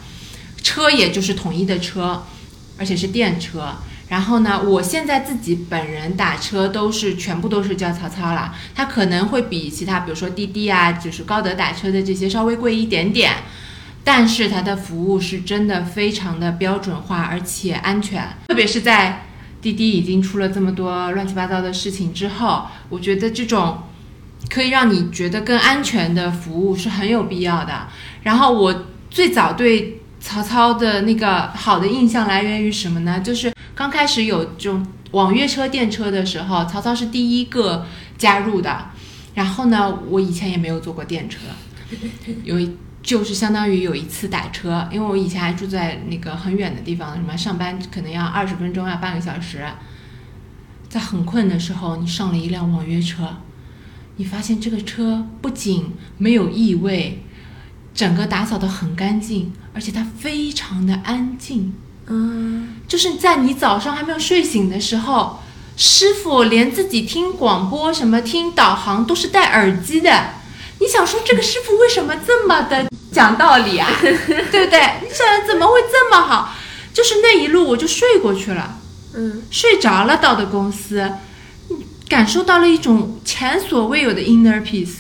[0.63, 2.25] 车也就是统一的车，
[2.79, 3.77] 而且是电车。
[4.09, 13.33] 然后呢，我现在自己本人打车都是全部都是叫曹操了，它可能会比其他比如说滴滴啊，就是高德打车的这些稍微贵一点点，
[14.03, 19.26] 但是它的服务是真的非常的标准化，而且安全，特别是在
[19.67, 23.79] 滴滴已经出了这么多乱七八糟的事情之后，我觉得这种
[24.49, 27.89] 可以让你觉得更安全的服务是很有必要的。
[28.23, 33.19] 然后我最早对曹操的那个好的印象来源于什么呢？
[33.19, 37.85] 就是刚开始有这种网约车、电车的时候，曹操是第一个
[38.17, 38.91] 加入的。
[39.35, 41.41] 然后呢，我以前也没有坐过电车，
[42.45, 42.57] 有
[43.07, 49.65] 就是相当于有一次打车，因为我以前还住在那个很远的地方，什么上班可能要二十分钟，要半个小时，
[50.89, 53.37] 在很困的时候，你上了一辆网约车，
[54.17, 57.23] 你发现这个车不仅没有异味，
[57.95, 61.73] 整个打扫的很干净，而且它非常的安静。
[62.09, 65.39] 嗯，就是在你早上还没有睡醒的时候，
[65.77, 70.31] 师傅连自己听广播、什么听导航都是戴耳机的。
[70.79, 73.89] 你想说这个师傅为什么这么的讲道理啊？
[74.01, 74.81] 对不对？
[75.03, 76.55] 你想怎么会这么好？
[76.93, 78.79] 就是那一路我就睡过去了，
[79.15, 81.13] 嗯，睡着了到的公司，
[82.09, 84.95] 感受到了一种前所未有的 inner peace。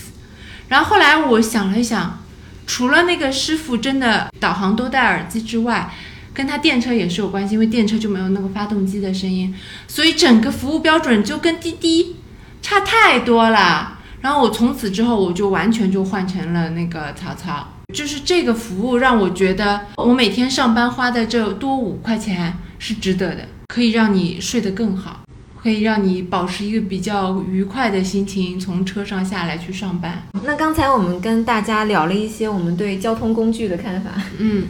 [0.68, 2.22] 然后后来我想了一想，
[2.66, 5.94] 除了那个师傅真的导航都戴耳机之外，
[6.34, 9.54] 跟他电车也是有关系，因为电车就没有那个发动机的声音，
[9.88, 12.16] 所以整个服务标准就跟滴滴
[12.60, 13.95] 差太多了。
[14.20, 25.20] 然后我从此之后，我就完全就换成了那个曹操，就是这个服务让我觉得，我每天上班花的这多五块钱是值得的，可以让你睡得更好，
[25.62, 30.22] 可以让你保持一个比较愉快的心情，从车上下来去上班。
[30.42, 34.10] 那刚才我们跟大家聊了一些我们对交通工具的看法。
[34.38, 34.66] 嗯，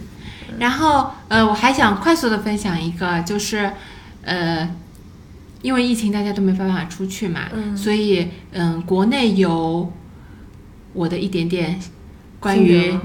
[0.59, 3.73] 然后呃，我还想快速的分享一个，就是
[4.23, 4.69] 呃，
[5.67, 9.93] 因为疫情大家都没办法出去嘛，嗯所以嗯、国内有
[10.93, 11.77] 我的一点点
[12.39, 12.97] 关于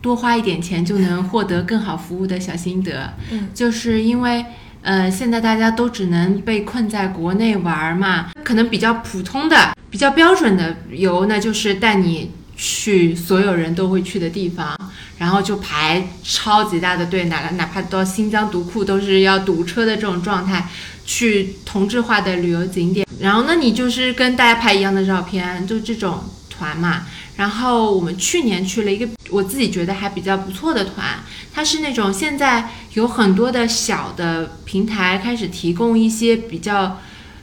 [0.00, 4.46] 多花一点钱就能获得更好服务的小心得，嗯 就是因为。
[4.84, 14.76] 呃，现在大家都只能被困在国内玩儿嘛，可能比较普通的、比较标准的游呢，就是带你去所有人都会去的地方，
[15.18, 20.66] 然后就排超级大的队，哪哪怕到新疆独库都是要堵车的这种状态，
[21.04, 23.06] 去同质化的旅游景点。
[23.20, 27.06] 然后呢，你就是跟大家拍一样的照片，就这种团嘛。
[27.36, 31.20] 然后我们去年去了一个我自己觉得还比较不错的团，
[31.52, 37.00] 它是那种现在有很多的小的平台开始提供一些比较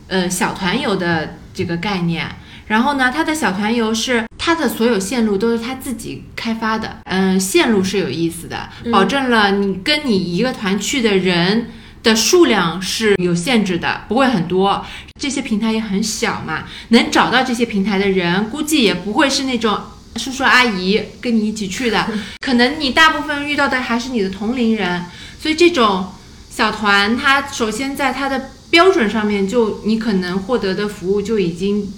[0.08, 2.28] 呃小团游的这个概念。
[2.68, 11.72] 然后呢，它的小团游是它的所有线路都是它自己开发的，嗯，线路是有意思的，保证了你跟你一个团去的人
[12.04, 14.86] 的数量是有限制的，不会很多。
[15.20, 19.78] 这些平台也很小嘛，能找到这些平台的人，估计也不会是那种
[20.16, 22.08] 叔叔阿姨跟你一起去的，
[22.40, 25.06] 可能你大部分遇到的还是你的同龄人。
[25.42, 26.08] 所以这种
[26.50, 31.92] 小团，它首先在它的标准上面就，你可能获得的服务就已经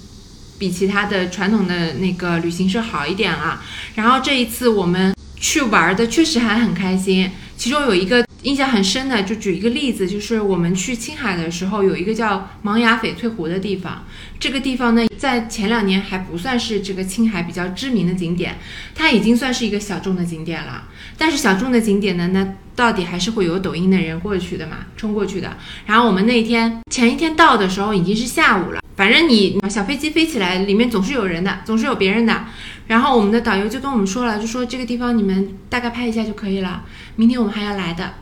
[0.58, 3.60] 比其他的传统的那个旅行社好一点了。
[3.94, 7.30] 然后这一次我们去玩的确实还很开心，
[7.62, 14.04] 其中有一个印象很深的，就举一个例子，就是我们去青海的时候，有一个叫芒崖翡翠湖的地方。
[14.40, 18.58] 这个地方呢，在前两年还不算是这个青海比较知名的景点，
[18.96, 20.88] 它已经算是一个小众的景点了。
[21.22, 25.56] 但是小众的景点呢，那到底还是会有抖音的人过去的嘛，冲过去的。
[25.86, 32.46] 然后我们那一天前一天到的时候已经是下午了，反正你小飞机飞起来，里面总是有人的，总是有别人的。
[32.88, 36.82] 然后我们的导游就跟我们说了，就说这个地方你们大概拍一下就可以了，
[37.14, 38.14] 明天我们还要来的。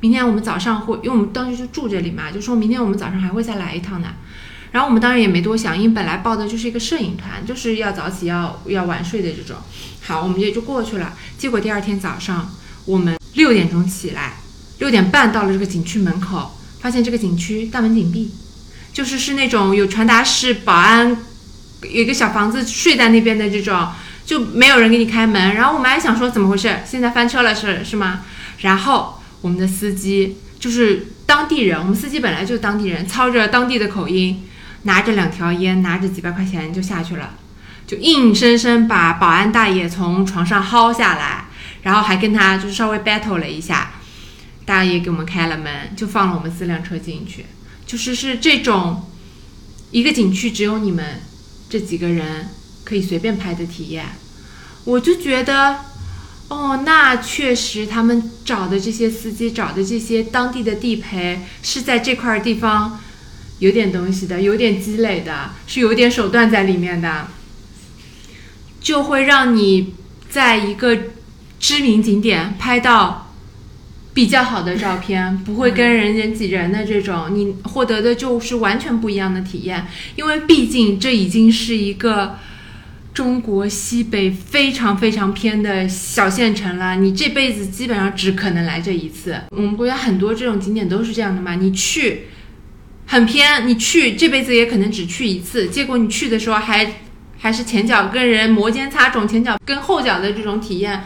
[0.00, 4.08] 明天我们早上会，因为我们当时就住这里嘛，就说明天我们早上还会再来一趟的。
[4.72, 9.56] 然后我们当然也没多想，因为本来报的就是一个摄影团，就是要早起要要晚睡的这种。
[10.02, 11.14] 好，我们也就过去了。
[11.36, 12.50] 结果第二天早上，
[12.84, 14.38] 我们六点钟起来，
[14.78, 18.30] 六点半到了这个景区门口，发现这个景区大门紧闭，
[18.92, 21.16] 就是是那种有传达室、保安，
[21.82, 23.88] 有一个小房子睡在那边的这种，
[24.24, 25.54] 就没有人给你开门。
[25.54, 28.20] 然后我们还想说怎么回事，现在翻车了是是吗？
[28.60, 34.42] 然后我们的司机就是当地人，我们司机本来就是当地人，操着当地的口音，
[34.82, 37.34] 拿着两条烟，拿着几百块钱就下去了，
[37.86, 41.46] 就硬生生把保安大爷从床上薅下来，
[41.82, 43.92] 然后还跟他就是稍微 battle 了一下，
[44.64, 47.46] 大爷给我们开了门，就放了我们四辆车进去，
[47.86, 49.10] 就是是这种
[49.90, 51.20] 一个景区只有你们
[51.68, 52.48] 这几个人
[52.84, 54.06] 可以随便拍的体验，
[54.84, 55.76] 我就觉得。
[56.50, 62.98] 哦，那确实，他们找的这些司机，找的这些当地的地陪，是在这块地方
[63.58, 67.28] 有点东西的，有点积累的，是有点手段在里面的，
[68.80, 69.94] 就会让你
[70.28, 70.96] 在一个
[71.58, 73.34] 知名景点拍到
[74.14, 79.86] 比较好的照片，不会跟人人挤人的这种，你获得的就是完全不一样的体验，
[80.16, 82.36] 因为毕竟这已经是一个。
[83.14, 89.36] 中国西北非常非常偏的小县城了，你这辈子基本上只可能来这一次。
[89.50, 92.26] 我们国家很多这种景点都是这样的嘛，你去
[93.10, 97.00] 很偏，你去这辈子也可能只去一次，结果你去的时候还
[97.38, 101.04] 还是前脚跟人摩肩擦踵，前脚跟后脚的这种体验，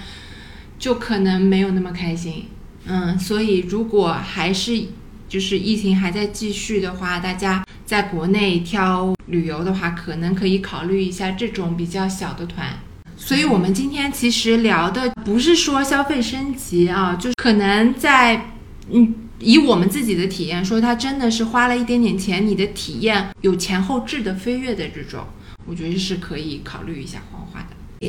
[0.80, 2.46] 就可能没有那么开心。
[2.86, 4.86] 嗯，所以如果还是
[5.28, 12.66] 就是疫情还在继续的话，大家在国内挑旅游的话，可能可以考虑一下这种比较小的团。
[13.16, 18.48] 所以，我们今天其实聊的不是说消费升级啊，就是可能在
[18.90, 25.24] 嗯，以我们自己的体验说，它真的是花了一点点钱，你的体验有前后质的飞跃的这种，
[25.66, 27.66] 我觉得是可以考虑一下黄花的。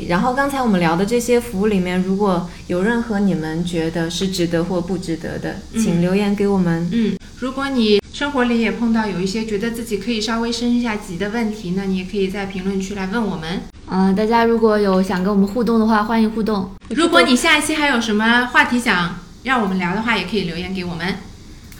[0.08, 6.88] 然后刚才我们聊的这些服务里面，如果有任何你们觉得是值得或不值得的，请留言给我们。
[6.92, 13.60] 嗯，如果你生活里也碰到有一些觉得自己可以稍微升一下级的问题，那你也可以在评论区来问我们。
[13.86, 16.70] 嗯、大家如果有想跟我们互动的话，欢迎互动。
[16.88, 21.16] 如果你下一期还有什么话题想让我们聊的话，也可以留言给我们。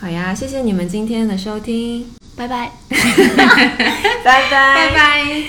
[0.01, 2.07] 好呀，谢谢你们今天的收听，
[2.37, 2.71] 拜拜。
[4.25, 5.45] 拜拜， 拜拜。